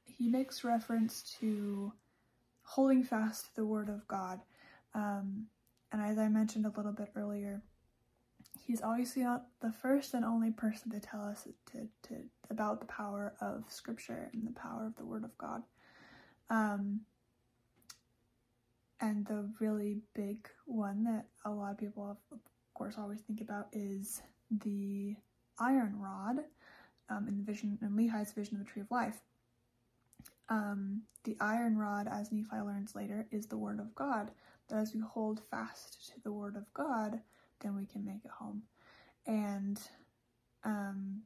he 0.05 0.29
makes 0.29 0.62
reference 0.62 1.37
to 1.41 1.93
holding 2.62 3.03
fast 3.03 3.47
to 3.47 3.57
the 3.57 3.67
word 3.67 3.88
of 3.88 4.07
God. 4.07 4.41
Um, 4.95 5.47
and 5.91 6.01
as 6.01 6.17
I 6.17 6.29
mentioned 6.29 6.65
a 6.65 6.73
little 6.77 6.93
bit 6.93 7.11
earlier, 7.17 7.61
he's 8.67 8.83
obviously 8.83 9.23
not 9.23 9.47
the 9.61 9.73
first 9.73 10.15
and 10.15 10.25
only 10.25 10.51
person 10.51 10.91
to 10.91 11.01
tell 11.01 11.23
us 11.23 11.47
to, 11.73 11.89
to 12.09 12.17
about 12.51 12.81
the 12.81 12.87
power 12.87 13.35
of 13.41 13.65
scripture 13.69 14.31
and 14.33 14.47
the 14.47 14.53
power 14.53 14.87
of 14.87 14.97
the 14.97 15.05
word 15.05 15.25
of 15.25 15.37
God. 15.39 15.63
Um, 16.51 17.01
and 19.01 19.27
the 19.27 19.51
really 19.59 19.99
big 20.15 20.49
one 20.67 21.05
that 21.05 21.25
a 21.45 21.51
lot 21.51 21.73
of 21.73 21.79
people, 21.79 22.19
of 22.31 22.39
course, 22.75 22.95
always 22.99 23.21
think 23.21 23.41
about 23.41 23.67
is 23.73 24.23
the 24.63 25.17
iron 25.59 25.99
rod 25.99 26.37
um, 27.11 27.27
in 27.29 27.37
the 27.39 27.43
vision 27.43 27.79
in 27.83 27.97
Lehi's 27.97 28.33
vision 28.33 28.57
of 28.57 28.65
the 28.65 28.71
tree 28.71 28.83
of 28.83 28.91
life. 28.91 29.21
Um, 30.49 31.03
the 31.25 31.37
iron 31.41 31.77
rod, 31.77 32.09
as 32.09 32.31
Nephi 32.31 32.57
learns 32.57 32.95
later, 32.95 33.27
is 33.31 33.47
the 33.47 33.57
word 33.57 33.81
of 33.81 33.95
God. 33.95 34.31
that 34.69 34.79
as 34.79 34.95
we 34.95 35.01
hold 35.01 35.41
fast 35.51 36.13
to 36.13 36.21
the 36.23 36.33
word 36.33 36.57
of 36.57 36.73
God, 36.75 37.21
then 37.62 37.77
we 37.77 37.87
can 37.87 38.05
make 38.05 38.25
it 38.25 38.31
home. 38.31 38.62
And 39.27 39.81
um 40.64 41.22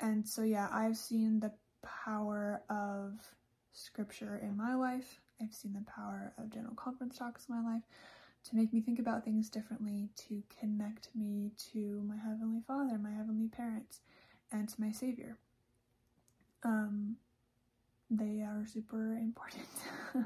and 0.00 0.26
so 0.26 0.42
yeah, 0.42 0.68
I've 0.72 0.96
seen 0.96 1.40
the 1.40 1.52
power 1.82 2.62
of 2.68 3.12
scripture 3.72 4.40
in 4.42 4.56
my 4.56 4.74
life. 4.74 5.20
I've 5.40 5.54
seen 5.54 5.72
the 5.72 5.90
power 5.90 6.32
of 6.38 6.50
general 6.50 6.74
conference 6.74 7.16
talks 7.16 7.46
in 7.48 7.54
my 7.54 7.72
life 7.72 7.82
to 8.44 8.56
make 8.56 8.72
me 8.72 8.80
think 8.80 8.98
about 8.98 9.24
things 9.24 9.50
differently, 9.50 10.08
to 10.28 10.42
connect 10.58 11.08
me 11.14 11.52
to 11.72 12.02
my 12.06 12.16
Heavenly 12.16 12.62
Father, 12.66 12.98
my 12.98 13.10
Heavenly 13.10 13.48
Parents, 13.48 14.00
and 14.50 14.68
to 14.68 14.80
my 14.80 14.92
Savior. 14.92 15.36
Um, 16.62 17.16
they 18.10 18.42
are 18.42 18.64
super 18.66 19.14
important 19.14 19.68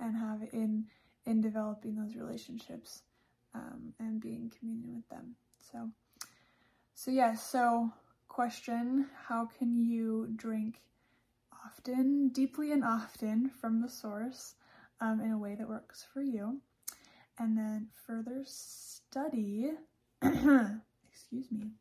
and 0.00 0.16
have 0.16 0.42
in 0.52 0.86
in 1.26 1.40
developing 1.40 1.96
those 1.96 2.16
relationships 2.16 3.02
um, 3.54 3.92
and 3.98 4.20
being 4.20 4.52
communion 4.58 4.94
with 4.94 5.08
them. 5.08 5.34
So, 5.60 5.90
so 6.94 7.10
yes. 7.10 7.16
Yeah, 7.16 7.34
so, 7.34 7.90
question: 8.28 9.06
How 9.28 9.46
can 9.58 9.76
you 9.78 10.28
drink 10.36 10.80
often, 11.64 12.28
deeply, 12.28 12.72
and 12.72 12.84
often 12.84 13.50
from 13.50 13.80
the 13.80 13.88
source 13.88 14.54
um, 15.00 15.20
in 15.20 15.32
a 15.32 15.38
way 15.38 15.54
that 15.54 15.68
works 15.68 16.06
for 16.12 16.22
you? 16.22 16.60
And 17.38 17.56
then 17.56 17.88
further 18.06 18.42
study. 18.44 19.72
excuse 20.22 21.50
me. 21.50 21.72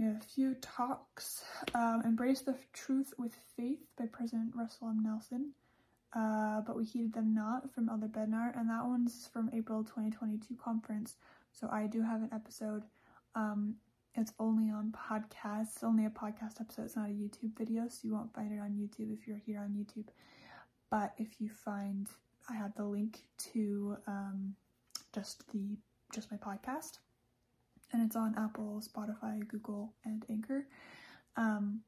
We 0.00 0.06
have 0.06 0.16
a 0.16 0.34
few 0.34 0.54
talks. 0.62 1.44
Um, 1.74 2.00
Embrace 2.06 2.40
the 2.40 2.56
Truth 2.72 3.12
with 3.18 3.34
Faith 3.54 3.84
by 3.98 4.06
President 4.06 4.56
Russell 4.56 4.88
M. 4.88 5.02
Nelson. 5.02 5.52
Uh, 6.16 6.62
but 6.62 6.74
we 6.74 6.86
heeded 6.86 7.12
them 7.12 7.34
not 7.34 7.70
from 7.74 7.90
Elder 7.90 8.08
Bednar, 8.08 8.58
and 8.58 8.70
that 8.70 8.86
one's 8.86 9.28
from 9.30 9.50
April 9.52 9.84
2022 9.84 10.56
conference. 10.56 11.16
So 11.52 11.68
I 11.70 11.86
do 11.86 12.00
have 12.00 12.22
an 12.22 12.30
episode. 12.32 12.84
Um, 13.34 13.74
it's 14.14 14.32
only 14.38 14.70
on 14.70 14.90
podcasts, 14.90 15.74
It's 15.74 15.84
only 15.84 16.06
a 16.06 16.10
podcast 16.10 16.62
episode. 16.62 16.86
It's 16.86 16.96
not 16.96 17.10
a 17.10 17.12
YouTube 17.12 17.58
video, 17.58 17.86
so 17.88 17.98
you 18.04 18.14
won't 18.14 18.32
find 18.32 18.50
it 18.52 18.58
on 18.58 18.70
YouTube 18.70 19.12
if 19.12 19.28
you're 19.28 19.36
here 19.36 19.60
on 19.60 19.74
YouTube. 19.74 20.08
But 20.90 21.12
if 21.18 21.42
you 21.42 21.50
find, 21.50 22.08
I 22.48 22.54
have 22.54 22.74
the 22.74 22.84
link 22.84 23.18
to 23.52 23.98
um, 24.06 24.54
just 25.14 25.46
the 25.52 25.76
just 26.10 26.30
my 26.30 26.38
podcast 26.38 27.00
and 27.92 28.02
it's 28.02 28.16
on 28.16 28.34
Apple, 28.36 28.82
Spotify, 28.86 29.46
Google, 29.46 29.94
and 30.04 30.24
Anchor. 30.30 30.66
Um, 31.36 31.80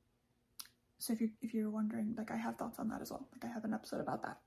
so 0.98 1.12
if 1.12 1.20
you're 1.20 1.30
if 1.40 1.52
you're 1.54 1.70
wondering, 1.70 2.14
like 2.16 2.30
I 2.30 2.36
have 2.36 2.56
thoughts 2.56 2.78
on 2.78 2.88
that 2.88 3.02
as 3.02 3.10
well. 3.10 3.26
Like 3.32 3.44
I 3.44 3.52
have 3.52 3.64
an 3.64 3.74
episode 3.74 4.00
about 4.00 4.22
that. 4.22 4.38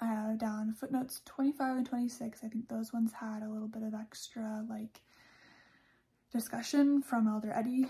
I 0.00 0.06
have 0.06 0.38
down 0.38 0.74
footnotes 0.74 1.20
25 1.24 1.76
and 1.78 1.86
26. 1.86 2.40
I 2.44 2.48
think 2.48 2.68
those 2.68 2.92
ones 2.92 3.12
had 3.12 3.42
a 3.42 3.48
little 3.48 3.68
bit 3.68 3.82
of 3.82 3.94
extra 3.94 4.64
like 4.68 5.00
discussion 6.32 7.00
from 7.00 7.28
Elder 7.28 7.52
Eddy. 7.54 7.86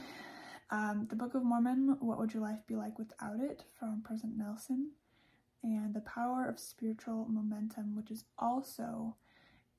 Um, 0.70 1.06
the 1.08 1.16
Book 1.16 1.34
of 1.34 1.44
Mormon, 1.44 1.96
What 2.00 2.18
Would 2.18 2.34
Your 2.34 2.42
Life 2.42 2.66
Be 2.66 2.74
Like 2.74 2.98
Without 2.98 3.40
It, 3.40 3.64
from 3.78 4.02
President 4.02 4.36
Nelson. 4.36 4.92
And 5.62 5.94
The 5.94 6.00
Power 6.00 6.46
of 6.46 6.58
Spiritual 6.58 7.26
Momentum, 7.28 7.96
which 7.96 8.10
is 8.10 8.24
also 8.38 9.16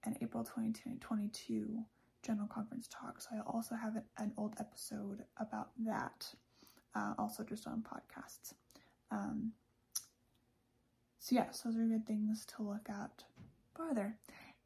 an 0.04 0.18
April 0.22 0.44
2022 0.44 1.80
general 2.25 2.47
conference 2.47 2.88
talk. 2.88 3.21
So 3.21 3.29
I 3.33 3.39
also 3.45 3.75
have 3.75 3.95
an 4.17 4.31
old 4.38 4.55
episode 4.59 5.23
about 5.38 5.69
that, 5.85 6.27
uh, 6.95 7.13
also 7.17 7.43
just 7.43 7.67
on 7.67 7.83
podcasts. 7.83 8.53
Um, 9.11 9.51
so 11.19 11.35
yes, 11.35 11.61
those 11.61 11.75
are 11.77 11.85
good 11.85 12.05
things 12.05 12.45
to 12.55 12.63
look 12.63 12.89
at 12.89 13.23
farther. 13.75 14.17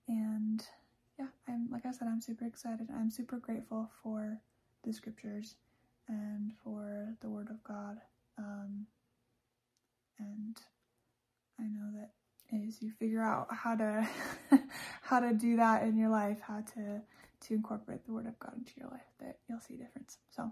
And 0.07 0.63
yeah, 1.17 1.27
I'm 1.47 1.69
like 1.71 1.85
I 1.85 1.91
said, 1.91 2.07
I'm 2.07 2.21
super 2.21 2.45
excited. 2.45 2.87
I'm 2.93 3.11
super 3.11 3.37
grateful 3.37 3.89
for 4.01 4.39
the 4.83 4.93
scriptures 4.93 5.55
and 6.07 6.51
for 6.63 7.15
the 7.21 7.29
Word 7.29 7.49
of 7.49 7.63
God. 7.63 7.97
Um, 8.37 8.87
and 10.17 10.57
I 11.59 11.63
know 11.63 11.91
that 11.99 12.11
as 12.65 12.81
you 12.81 12.91
figure 12.91 13.21
out 13.21 13.47
how 13.51 13.75
to 13.75 14.07
how 15.01 15.19
to 15.19 15.33
do 15.33 15.57
that 15.57 15.83
in 15.83 15.97
your 15.97 16.09
life, 16.09 16.37
how 16.41 16.61
to 16.75 17.01
to 17.41 17.53
incorporate 17.53 18.05
the 18.05 18.13
Word 18.13 18.27
of 18.27 18.37
God 18.39 18.53
into 18.57 18.73
your 18.77 18.89
life, 18.89 19.07
that 19.19 19.37
you'll 19.47 19.59
see 19.59 19.75
a 19.75 19.77
difference. 19.77 20.17
So, 20.29 20.51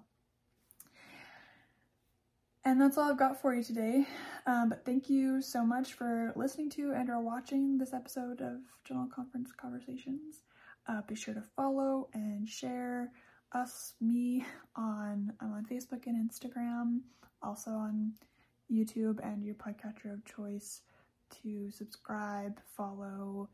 and 2.63 2.79
that's 2.81 2.97
all 2.97 3.09
I've 3.11 3.19
got 3.19 3.41
for 3.41 3.53
you 3.53 3.63
today. 3.63 4.05
Um, 4.45 4.69
but 4.69 4.85
thank 4.85 5.09
you 5.09 5.41
so 5.41 5.65
much 5.65 5.93
for 5.93 6.33
listening 6.35 6.69
to 6.71 6.91
and 6.91 7.09
or 7.09 7.21
watching 7.21 7.77
this 7.77 7.93
episode 7.93 8.41
of 8.41 8.57
General 8.85 9.07
Conference 9.13 9.51
Conversations. 9.55 10.41
Uh, 10.87 11.01
be 11.07 11.15
sure 11.15 11.33
to 11.33 11.43
follow 11.55 12.09
and 12.13 12.47
share 12.47 13.11
us, 13.53 13.93
me, 14.01 14.45
on 14.75 15.33
I'm 15.39 15.53
on 15.53 15.65
Facebook 15.65 16.05
and 16.07 16.29
Instagram, 16.29 16.99
also 17.41 17.71
on 17.71 18.13
YouTube 18.71 19.19
and 19.23 19.43
your 19.43 19.55
podcatcher 19.55 20.13
of 20.13 20.25
choice 20.25 20.81
to 21.41 21.71
subscribe, 21.71 22.59
follow, 22.75 23.49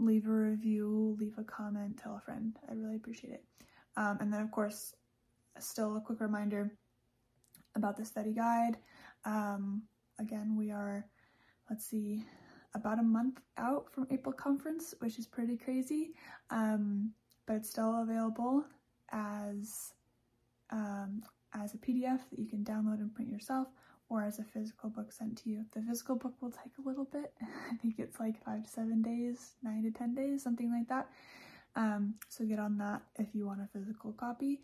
leave 0.00 0.26
a 0.26 0.30
review, 0.30 1.16
leave 1.20 1.38
a 1.38 1.44
comment, 1.44 1.98
tell 2.02 2.16
a 2.16 2.20
friend. 2.20 2.56
I 2.68 2.74
really 2.74 2.96
appreciate 2.96 3.32
it. 3.32 3.44
Um, 3.96 4.18
and 4.20 4.32
then, 4.32 4.40
of 4.40 4.50
course, 4.50 4.94
still 5.58 5.96
a 5.96 6.00
quick 6.00 6.20
reminder 6.20 6.72
about 7.76 7.96
the 7.96 8.04
study 8.04 8.32
guide. 8.32 8.78
Um, 9.24 9.82
again, 10.18 10.56
we 10.56 10.70
are, 10.70 11.06
let's 11.68 11.84
see, 11.84 12.24
about 12.74 12.98
a 12.98 13.02
month 13.02 13.40
out 13.58 13.92
from 13.92 14.06
April 14.10 14.32
conference, 14.32 14.94
which 15.00 15.18
is 15.18 15.26
pretty 15.26 15.56
crazy, 15.56 16.14
um, 16.50 17.12
but 17.46 17.56
it's 17.56 17.70
still 17.70 18.02
available 18.02 18.64
as 19.12 19.92
um, 20.70 21.22
as 21.52 21.74
a 21.74 21.78
PDF 21.78 22.20
that 22.30 22.38
you 22.38 22.46
can 22.46 22.62
download 22.62 23.00
and 23.00 23.12
print 23.12 23.28
yourself 23.28 23.66
or 24.10 24.22
as 24.22 24.40
a 24.40 24.44
physical 24.44 24.90
book 24.90 25.12
sent 25.12 25.38
to 25.38 25.48
you. 25.48 25.64
The 25.72 25.80
physical 25.80 26.16
book 26.16 26.34
will 26.40 26.50
take 26.50 26.72
a 26.84 26.86
little 26.86 27.04
bit. 27.04 27.32
I 27.72 27.76
think 27.76 27.94
it's 27.98 28.18
like 28.18 28.44
five 28.44 28.64
to 28.64 28.68
seven 28.68 29.00
days, 29.00 29.52
nine 29.62 29.84
to 29.84 29.90
10 29.90 30.14
days, 30.14 30.42
something 30.42 30.70
like 30.70 30.88
that. 30.88 31.08
Um, 31.76 32.14
so 32.28 32.44
get 32.44 32.58
on 32.58 32.76
that 32.78 33.02
if 33.18 33.28
you 33.32 33.46
want 33.46 33.60
a 33.60 33.68
physical 33.78 34.12
copy. 34.12 34.60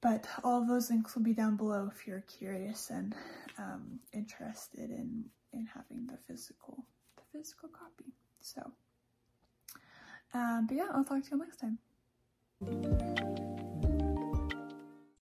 But 0.00 0.26
all 0.42 0.64
those 0.66 0.90
links 0.90 1.14
will 1.14 1.24
be 1.24 1.34
down 1.34 1.56
below 1.56 1.90
if 1.94 2.06
you're 2.06 2.24
curious 2.38 2.88
and 2.90 3.14
um, 3.58 4.00
interested 4.14 4.90
in, 4.90 5.24
in 5.52 5.66
having 5.66 6.06
the 6.06 6.16
physical, 6.26 6.86
the 7.16 7.38
physical 7.38 7.68
copy. 7.68 8.14
So, 8.40 8.62
um, 10.32 10.66
but 10.68 10.76
yeah, 10.76 10.88
I'll 10.94 11.04
talk 11.04 11.22
to 11.24 11.30
you 11.32 11.38
next 11.38 11.58
time. 11.58 13.27